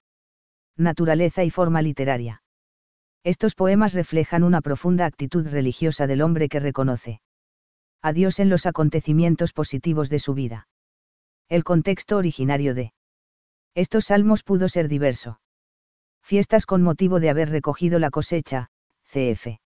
Naturaleza 0.78 1.44
y 1.44 1.50
forma 1.50 1.82
literaria. 1.82 2.42
Estos 3.24 3.56
poemas 3.56 3.94
reflejan 3.94 4.44
una 4.44 4.62
profunda 4.62 5.06
actitud 5.06 5.48
religiosa 5.48 6.08
del 6.08 6.22
hombre 6.22 6.48
que 6.48 6.60
reconoce 6.60 7.22
a 8.02 8.14
Dios 8.14 8.40
en 8.40 8.50
los 8.50 8.68
acontecimientos 8.68 9.52
positivos 9.52 10.10
de 10.12 10.20
su 10.20 10.36
vida. 10.36 10.68
El 11.50 11.64
contexto 11.64 12.18
originario 12.18 12.76
de 12.76 12.94
estos 13.74 14.06
salmos 14.06 14.44
pudo 14.44 14.70
ser 14.70 14.88
diverso. 14.88 15.40
Fiestas 16.22 16.66
con 16.66 16.82
motivo 16.82 17.20
de 17.20 17.30
haber 17.30 17.50
recogido 17.50 17.98
la 18.00 18.12
cosecha, 18.12 18.70
cf. 19.06 19.60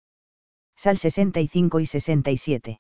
Sal 0.81 0.97
65 0.97 1.81
y 1.81 1.85
67. 1.85 2.79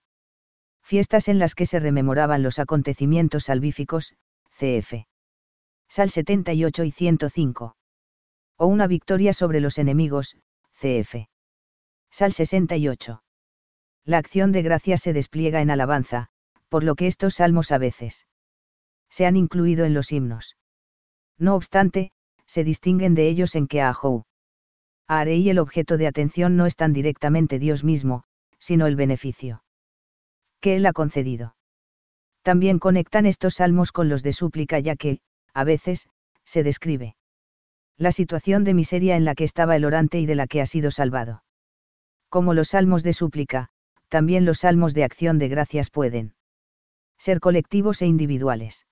Fiestas 0.81 1.27
en 1.27 1.37
las 1.37 1.53
que 1.53 1.65
se 1.65 1.79
rememoraban 1.79 2.43
los 2.43 2.57
acontecimientos 2.57 3.43
salvíficos, 3.43 4.13
cf. 4.51 5.05
Sal 5.89 6.09
78 6.09 6.85
y 6.85 6.91
105. 6.91 7.75
O 8.55 8.65
una 8.67 8.87
victoria 8.87 9.33
sobre 9.33 9.59
los 9.59 9.77
enemigos, 9.77 10.37
cf. 10.79 11.27
Sal 12.09 12.31
68. 12.31 13.21
La 14.05 14.17
acción 14.17 14.53
de 14.53 14.61
gracia 14.61 14.95
se 14.95 15.11
despliega 15.11 15.59
en 15.59 15.69
alabanza, 15.69 16.29
por 16.69 16.85
lo 16.85 16.95
que 16.95 17.05
estos 17.05 17.35
salmos 17.35 17.73
a 17.73 17.79
veces 17.79 18.27
se 19.09 19.25
han 19.25 19.35
incluido 19.35 19.83
en 19.83 19.93
los 19.93 20.13
himnos. 20.13 20.55
No 21.37 21.53
obstante, 21.53 22.13
se 22.45 22.63
distinguen 22.63 23.13
de 23.13 23.27
ellos 23.27 23.55
en 23.55 23.67
que 23.67 23.81
a. 25.09 25.19
Arei 25.19 25.49
el 25.49 25.59
objeto 25.59 25.97
de 25.97 26.07
atención 26.07 26.55
no 26.55 26.65
es 26.65 26.75
tan 26.75 26.93
directamente 26.93 27.59
Dios 27.59 27.83
mismo, 27.83 28.23
sino 28.59 28.87
el 28.87 28.95
beneficio 28.95 29.63
que 30.61 30.75
Él 30.75 30.85
ha 30.85 30.93
concedido. 30.93 31.55
También 32.41 32.79
conectan 32.79 33.25
estos 33.25 33.55
salmos 33.55 33.91
con 33.91 34.09
los 34.09 34.23
de 34.23 34.33
súplica 34.33 34.79
ya 34.79 34.95
que, 34.95 35.19
a 35.53 35.63
veces, 35.63 36.09
se 36.45 36.63
describe 36.63 37.15
la 37.97 38.11
situación 38.13 38.63
de 38.63 38.73
miseria 38.73 39.17
en 39.17 39.25
la 39.25 39.35
que 39.35 39.43
estaba 39.43 39.75
el 39.75 39.83
orante 39.83 40.19
y 40.19 40.25
de 40.25 40.35
la 40.35 40.47
que 40.47 40.61
ha 40.61 40.65
sido 40.65 40.89
salvado. 40.89 41.43
Como 42.29 42.53
los 42.53 42.69
salmos 42.69 43.03
de 43.03 43.11
súplica, 43.11 43.69
también 44.07 44.45
los 44.45 44.59
salmos 44.59 44.93
de 44.93 45.03
acción 45.03 45.37
de 45.37 45.49
gracias 45.49 45.89
pueden 45.89 46.33
ser 47.17 47.41
colectivos 47.41 48.01
e 48.01 48.05
individuales. 48.05 48.85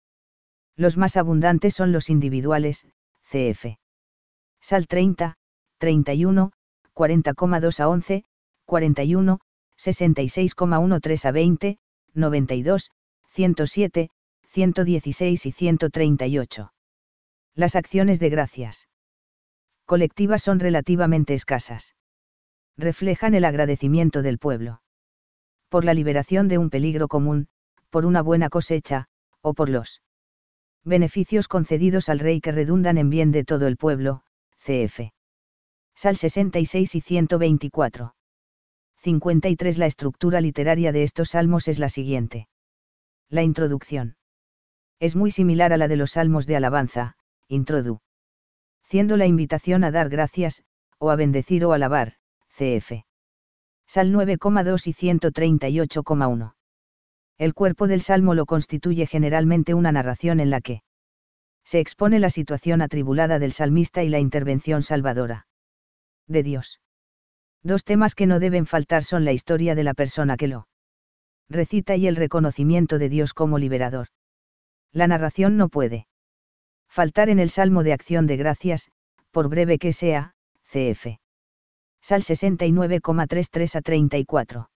Los 0.75 0.97
más 0.97 1.15
abundantes 1.15 1.73
son 1.73 1.91
los 1.91 2.09
individuales, 2.09 2.85
cf. 3.23 3.79
Sal 4.59 4.87
30, 4.87 5.37
31, 5.77 6.51
40,2 6.93 7.79
a 7.79 7.89
11, 7.89 8.25
41, 8.65 9.39
66,13 9.77 11.25
a 11.25 11.31
20, 11.31 11.77
92, 12.13 12.91
107, 13.29 14.09
116 14.47 15.45
y 15.45 15.51
138. 15.51 16.73
Las 17.53 17.75
acciones 17.75 18.19
de 18.19 18.29
gracias 18.29 18.87
colectivas 19.85 20.43
son 20.43 20.59
relativamente 20.59 21.33
escasas. 21.33 21.95
Reflejan 22.77 23.35
el 23.35 23.45
agradecimiento 23.45 24.21
del 24.21 24.37
pueblo. 24.37 24.81
Por 25.69 25.85
la 25.85 25.93
liberación 25.93 26.49
de 26.49 26.57
un 26.57 26.69
peligro 26.69 27.07
común, 27.07 27.47
por 27.89 28.05
una 28.05 28.21
buena 28.21 28.49
cosecha, 28.49 29.07
o 29.41 29.53
por 29.53 29.69
los 29.69 30.01
beneficios 30.83 31.47
concedidos 31.47 32.09
al 32.09 32.19
rey 32.19 32.41
que 32.41 32.51
redundan 32.51 32.97
en 32.97 33.09
bien 33.09 33.31
de 33.31 33.43
todo 33.45 33.67
el 33.67 33.77
pueblo, 33.77 34.23
cf. 34.57 35.11
Sal 35.97 36.15
66 36.15 36.93
y 36.93 37.01
124. 37.01 38.13
53 38.97 39.77
La 39.79 39.87
estructura 39.87 40.41
literaria 40.41 40.91
de 40.91 41.01
estos 41.01 41.29
salmos 41.29 41.67
es 41.67 41.79
la 41.79 41.89
siguiente. 41.89 42.47
La 43.29 43.41
introducción. 43.41 44.15
Es 44.99 45.15
muy 45.15 45.31
similar 45.31 45.73
a 45.73 45.77
la 45.77 45.87
de 45.87 45.95
los 45.95 46.11
salmos 46.11 46.45
de 46.45 46.55
alabanza, 46.55 47.15
introdu 47.47 47.97
siendo 48.83 49.17
la 49.17 49.25
invitación 49.25 49.83
a 49.83 49.89
dar 49.89 50.09
gracias, 50.09 50.63
o 50.99 51.09
a 51.09 51.15
bendecir 51.15 51.65
o 51.65 51.73
alabar, 51.73 52.13
cf. 52.49 53.03
Sal 53.87 54.13
9,2 54.13 54.85
y 54.85 54.93
138,1. 54.93 56.53
El 57.39 57.53
cuerpo 57.55 57.87
del 57.87 58.01
salmo 58.01 58.35
lo 58.35 58.45
constituye 58.45 59.07
generalmente 59.07 59.73
una 59.73 59.91
narración 59.91 60.41
en 60.41 60.51
la 60.51 60.61
que 60.61 60.83
se 61.65 61.79
expone 61.79 62.19
la 62.19 62.29
situación 62.29 62.83
atribulada 62.83 63.39
del 63.39 63.51
salmista 63.51 64.03
y 64.03 64.09
la 64.09 64.19
intervención 64.19 64.83
salvadora 64.83 65.46
de 66.27 66.43
Dios. 66.43 66.79
Dos 67.63 67.83
temas 67.83 68.15
que 68.15 68.27
no 68.27 68.39
deben 68.39 68.65
faltar 68.65 69.03
son 69.03 69.25
la 69.25 69.31
historia 69.31 69.75
de 69.75 69.83
la 69.83 69.93
persona 69.93 70.37
que 70.37 70.47
lo 70.47 70.67
recita 71.49 71.95
y 71.95 72.07
el 72.07 72.15
reconocimiento 72.15 72.97
de 72.97 73.09
Dios 73.09 73.33
como 73.33 73.57
liberador. 73.57 74.07
La 74.91 75.07
narración 75.07 75.57
no 75.57 75.69
puede 75.69 76.07
faltar 76.87 77.29
en 77.29 77.39
el 77.39 77.49
Salmo 77.49 77.83
de 77.83 77.93
Acción 77.93 78.27
de 78.27 78.37
Gracias, 78.37 78.89
por 79.31 79.49
breve 79.49 79.77
que 79.77 79.93
sea, 79.93 80.33
cf. 80.63 81.19
Sal 82.01 82.23
69,33 82.23 83.75
a 83.75 83.81
34. 83.81 84.69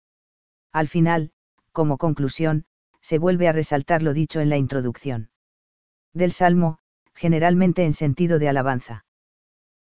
Al 0.73 0.89
final, 0.89 1.33
como 1.73 1.99
conclusión, 1.99 2.65
se 3.01 3.19
vuelve 3.19 3.49
a 3.49 3.53
resaltar 3.53 4.03
lo 4.03 4.13
dicho 4.13 4.41
en 4.41 4.49
la 4.49 4.57
introducción. 4.57 5.31
Del 6.13 6.33
Salmo, 6.33 6.79
generalmente 7.15 7.85
en 7.85 7.93
sentido 7.93 8.39
de 8.39 8.49
alabanza. 8.49 9.05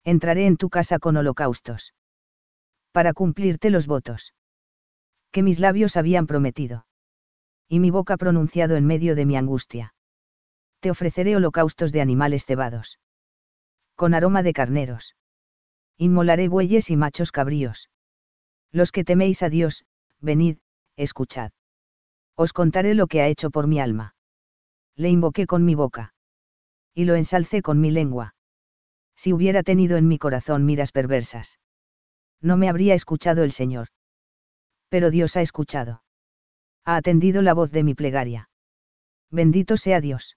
Entraré 0.07 0.47
en 0.47 0.57
tu 0.57 0.71
casa 0.71 0.99
con 0.99 1.19
holocaustos. 1.19 1.93
Para 2.93 3.13
cumplirte 3.13 3.69
los 3.69 3.87
votos. 3.87 4.33
Que 5.33 5.43
mis 5.43 5.61
labios 5.61 5.99
habían 5.99 6.27
prometido. 6.27 6.87
Y 7.69 7.81
mi 7.81 7.91
boca 7.91 8.17
pronunciado 8.17 8.77
en 8.77 8.87
medio 8.87 9.15
de 9.15 9.27
mi 9.27 9.37
angustia 9.37 9.93
te 10.87 10.91
ofreceré 10.93 11.35
holocaustos 11.35 11.91
de 11.91 12.01
animales 12.01 12.45
cebados. 12.47 13.01
Con 13.97 14.15
aroma 14.15 14.45
de 14.45 14.53
carneros. 14.53 15.17
Inmolaré 15.99 16.47
bueyes 16.47 16.91
y 16.91 16.97
machos 16.97 17.33
cabríos. 17.33 17.91
Los 18.71 18.93
que 18.93 19.03
teméis 19.03 19.43
a 19.43 19.49
Dios, 19.49 19.85
venid, 20.21 20.59
escuchad. 20.95 21.51
Os 22.37 22.53
contaré 22.53 22.95
lo 22.95 23.09
que 23.09 23.21
ha 23.21 23.27
hecho 23.27 23.51
por 23.51 23.67
mi 23.67 23.81
alma. 23.81 24.15
Le 24.95 25.09
invoqué 25.09 25.49
con 25.49 25.65
mi 25.65 25.75
boca. 25.75 26.15
Y 26.95 27.05
lo 27.05 27.17
ensalcé 27.17 27.63
con 27.63 27.81
mi 27.81 27.91
lengua. 27.91 28.36
Si 29.17 29.33
hubiera 29.33 29.63
tenido 29.63 29.97
en 29.97 30.07
mi 30.07 30.19
corazón 30.19 30.65
miras 30.65 30.93
perversas. 30.93 31.59
No 32.41 32.57
me 32.57 32.69
habría 32.69 32.95
escuchado 32.95 33.43
el 33.43 33.53
Señor. 33.53 33.89
Pero 34.89 35.11
Dios 35.11 35.37
ha 35.37 35.41
escuchado. 35.41 36.03
Ha 36.85 36.97
atendido 36.97 37.43
la 37.43 37.55
voz 37.55 37.73
de 37.73 37.83
mi 37.83 37.95
plegaria. 37.95 38.51
Bendito 39.31 39.77
sea 39.77 40.01
Dios 40.01 40.37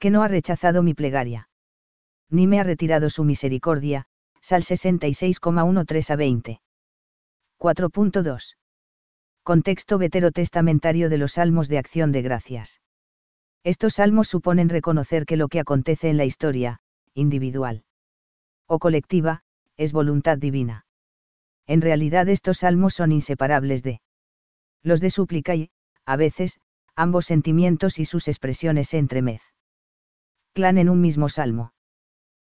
que 0.00 0.10
no 0.10 0.22
ha 0.22 0.28
rechazado 0.28 0.82
mi 0.82 0.94
plegaria. 0.94 1.48
Ni 2.30 2.46
me 2.46 2.58
ha 2.58 2.64
retirado 2.64 3.10
su 3.10 3.22
misericordia, 3.22 4.06
Sal 4.40 4.62
66,13 4.62 6.10
a 6.10 6.16
20. 6.16 6.60
4.2. 7.58 8.56
Contexto 9.42 9.98
veterotestamentario 9.98 11.10
de 11.10 11.18
los 11.18 11.32
salmos 11.32 11.68
de 11.68 11.76
acción 11.76 12.12
de 12.12 12.22
gracias. 12.22 12.80
Estos 13.62 13.94
salmos 13.94 14.28
suponen 14.28 14.70
reconocer 14.70 15.26
que 15.26 15.36
lo 15.36 15.48
que 15.48 15.60
acontece 15.60 16.08
en 16.08 16.16
la 16.16 16.24
historia, 16.24 16.80
individual 17.14 17.84
o 18.66 18.78
colectiva, 18.78 19.42
es 19.76 19.92
voluntad 19.92 20.38
divina. 20.38 20.86
En 21.66 21.80
realidad 21.80 22.28
estos 22.28 22.58
salmos 22.58 22.94
son 22.94 23.12
inseparables 23.12 23.82
de 23.82 24.00
los 24.82 25.00
de 25.00 25.10
súplica 25.10 25.54
y, 25.54 25.70
a 26.04 26.16
veces, 26.16 26.60
ambos 26.94 27.26
sentimientos 27.26 27.98
y 27.98 28.04
sus 28.04 28.28
expresiones 28.28 28.88
se 28.88 28.98
entremez 28.98 29.42
clan 30.52 30.78
en 30.78 30.88
un 30.88 31.00
mismo 31.00 31.28
salmo. 31.28 31.72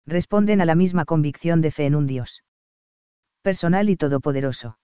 Responden 0.05 0.61
a 0.61 0.65
la 0.65 0.75
misma 0.75 1.05
convicción 1.05 1.61
de 1.61 1.71
fe 1.71 1.85
en 1.85 1.95
un 1.95 2.07
Dios 2.07 2.43
personal 3.41 3.89
y 3.89 3.95
todopoderoso. 3.95 4.77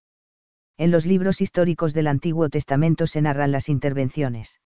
En 0.76 0.90
los 0.90 1.06
libros 1.06 1.40
históricos 1.40 1.94
del 1.94 2.06
Antiguo 2.06 2.48
Testamento 2.48 3.06
se 3.06 3.22
narran 3.22 3.52
las 3.52 3.68
intervenciones 3.68 4.60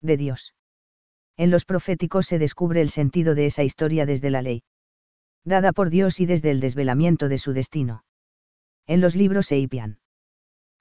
de 0.00 0.16
Dios. 0.16 0.54
En 1.38 1.50
los 1.50 1.64
proféticos 1.64 2.26
se 2.26 2.38
descubre 2.38 2.82
el 2.82 2.90
sentido 2.90 3.34
de 3.34 3.46
esa 3.46 3.62
historia 3.62 4.04
desde 4.04 4.28
la 4.28 4.42
ley 4.42 4.62
dada 5.48 5.72
por 5.72 5.90
Dios 5.90 6.20
y 6.20 6.26
desde 6.26 6.50
el 6.50 6.60
desvelamiento 6.60 7.28
de 7.28 7.38
su 7.38 7.52
destino. 7.52 8.04
En 8.86 9.00
los 9.00 9.16
libros 9.16 9.50
Eipian. 9.50 9.98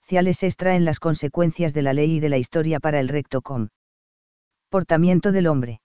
Ciales 0.03 0.43
extraen 0.43 0.86
las 0.86 0.99
consecuencias 0.99 1.74
de 1.74 1.82
la 1.82 1.93
ley 1.93 2.18
y 2.18 2.20
de 2.20 2.30
la 2.30 2.38
historia 2.38 2.80
para 2.80 2.99
el 2.99 3.08
recto 3.10 3.41
comportamiento 3.41 5.32
del 5.32 5.47
hombre. 5.47 5.82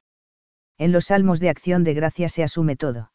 En 0.78 0.92
los 0.92 1.06
salmos 1.06 1.40
de 1.40 1.48
acción 1.48 1.84
de 1.84 1.94
gracia 1.94 2.28
se 2.28 2.42
asume 2.42 2.76
todo. 2.76 3.12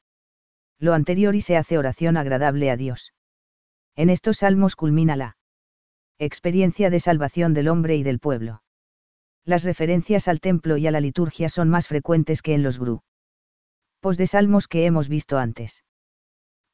Lo 0.79 0.93
anterior 0.93 1.35
y 1.35 1.41
se 1.41 1.57
hace 1.57 1.77
oración 1.77 2.17
agradable 2.17 2.71
a 2.71 2.77
Dios. 2.77 3.13
En 3.95 4.09
estos 4.09 4.37
salmos 4.37 4.75
culmina 4.75 5.15
la 5.15 5.37
experiencia 6.19 6.89
de 6.89 6.99
salvación 6.99 7.53
del 7.53 7.67
hombre 7.67 7.95
y 7.95 8.03
del 8.03 8.19
pueblo. 8.19 8.61
Las 9.47 9.63
referencias 9.63 10.27
al 10.27 10.41
templo 10.41 10.75
y 10.75 10.87
a 10.87 10.91
la 10.91 10.99
liturgia 10.99 11.47
son 11.47 11.69
más 11.69 11.87
frecuentes 11.87 12.41
que 12.41 12.53
en 12.53 12.63
los 12.63 12.79
grupos 12.79 13.01
de 14.17 14.27
salmos 14.27 14.67
que 14.67 14.85
hemos 14.85 15.07
visto 15.07 15.37
antes. 15.37 15.85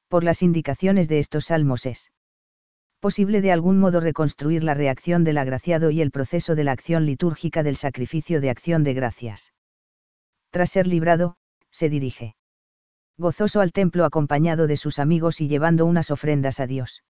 Por 0.08 0.24
las 0.24 0.42
indicaciones 0.42 1.08
de 1.08 1.20
estos 1.20 1.46
salmos 1.46 1.86
es 1.86 2.12
posible 3.00 3.42
de 3.42 3.52
algún 3.52 3.78
modo 3.78 4.00
reconstruir 4.00 4.64
la 4.64 4.74
reacción 4.74 5.24
del 5.24 5.38
agraciado 5.38 5.92
y 5.92 6.02
el 6.02 6.10
proceso 6.10 6.56
de 6.56 6.64
la 6.64 6.72
acción 6.72 7.06
litúrgica 7.06 7.62
del 7.62 7.76
sacrificio 7.76 8.42
de 8.42 8.50
acción 8.50 8.84
de 8.84 8.96
gracias. 8.96 9.54
Tras 10.50 10.72
ser 10.72 10.88
librado, 10.88 11.38
se 11.70 11.90
dirige 11.90 12.36
gozoso 13.18 13.62
al 13.62 13.72
templo 13.72 14.04
acompañado 14.04 14.66
de 14.66 14.78
sus 14.78 14.98
amigos 14.98 15.42
y 15.42 15.48
llevando 15.48 15.86
unas 15.86 16.10
ofrendas 16.10 16.60
a 16.60 16.66
Dios. 16.66 17.04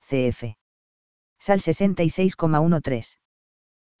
CF. 0.00 0.56
Sal 1.38 1.60
66,13. 1.60 3.18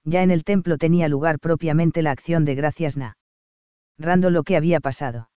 Ya 0.08 0.22
en 0.22 0.30
el 0.30 0.42
templo 0.42 0.78
tenía 0.78 1.06
lugar 1.06 1.38
propiamente 1.38 2.00
la 2.00 2.12
acción 2.12 2.46
de 2.46 2.54
gracias 2.54 2.96
narrando 2.96 4.30
lo 4.30 4.42
que 4.42 4.56
había 4.56 4.80
pasado. 4.80 5.28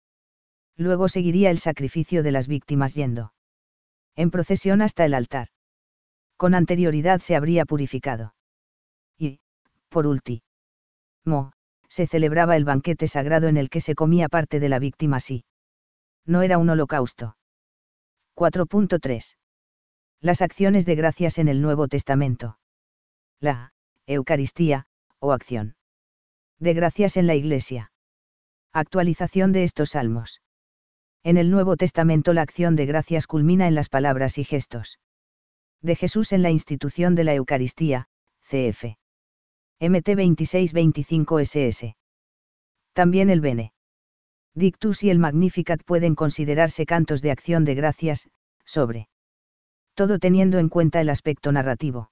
Luego 0.76 1.08
seguiría 1.08 1.50
el 1.50 1.58
sacrificio 1.58 2.22
de 2.22 2.32
las 2.32 2.48
víctimas 2.48 2.94
yendo 2.94 3.34
en 4.14 4.30
procesión 4.30 4.80
hasta 4.80 5.04
el 5.04 5.14
altar. 5.14 5.48
Con 6.36 6.54
anterioridad 6.54 7.20
se 7.20 7.36
habría 7.36 7.64
purificado. 7.64 8.34
Y, 9.18 9.40
por 9.88 10.06
último, 10.06 11.52
se 11.88 12.06
celebraba 12.06 12.56
el 12.56 12.64
banquete 12.64 13.08
sagrado 13.08 13.48
en 13.48 13.56
el 13.56 13.68
que 13.68 13.80
se 13.80 13.94
comía 13.94 14.28
parte 14.28 14.60
de 14.60 14.68
la 14.68 14.78
víctima 14.78 15.20
sí. 15.20 15.44
No 16.24 16.42
era 16.42 16.58
un 16.58 16.70
holocausto. 16.70 17.36
4.3 18.36 19.36
las 20.22 20.40
acciones 20.40 20.86
de 20.86 20.94
gracias 20.94 21.38
en 21.38 21.48
el 21.48 21.60
Nuevo 21.60 21.88
Testamento. 21.88 22.56
La 23.40 23.71
Eucaristía, 24.06 24.86
o 25.18 25.32
acción 25.32 25.76
de 26.58 26.74
gracias 26.74 27.16
en 27.16 27.26
la 27.26 27.34
Iglesia. 27.34 27.92
Actualización 28.72 29.52
de 29.52 29.64
estos 29.64 29.90
salmos. 29.90 30.40
En 31.24 31.36
el 31.36 31.50
Nuevo 31.50 31.76
Testamento 31.76 32.32
la 32.32 32.42
acción 32.42 32.76
de 32.76 32.86
gracias 32.86 33.26
culmina 33.26 33.68
en 33.68 33.74
las 33.74 33.88
palabras 33.88 34.38
y 34.38 34.44
gestos 34.44 34.98
de 35.80 35.96
Jesús 35.96 36.32
en 36.32 36.42
la 36.42 36.50
institución 36.50 37.14
de 37.16 37.24
la 37.24 37.34
Eucaristía, 37.34 38.06
cf. 38.42 38.96
MT 39.80 40.06
2625 40.06 41.40
SS. 41.40 41.96
También 42.92 43.30
el 43.30 43.40
Bene. 43.40 43.72
Dictus 44.54 45.02
y 45.02 45.10
el 45.10 45.18
Magnificat 45.18 45.82
pueden 45.82 46.14
considerarse 46.14 46.86
cantos 46.86 47.20
de 47.22 47.32
acción 47.32 47.64
de 47.64 47.74
gracias, 47.74 48.28
sobre 48.64 49.08
todo 49.94 50.20
teniendo 50.20 50.58
en 50.58 50.68
cuenta 50.68 51.00
el 51.00 51.08
aspecto 51.08 51.50
narrativo. 51.50 52.11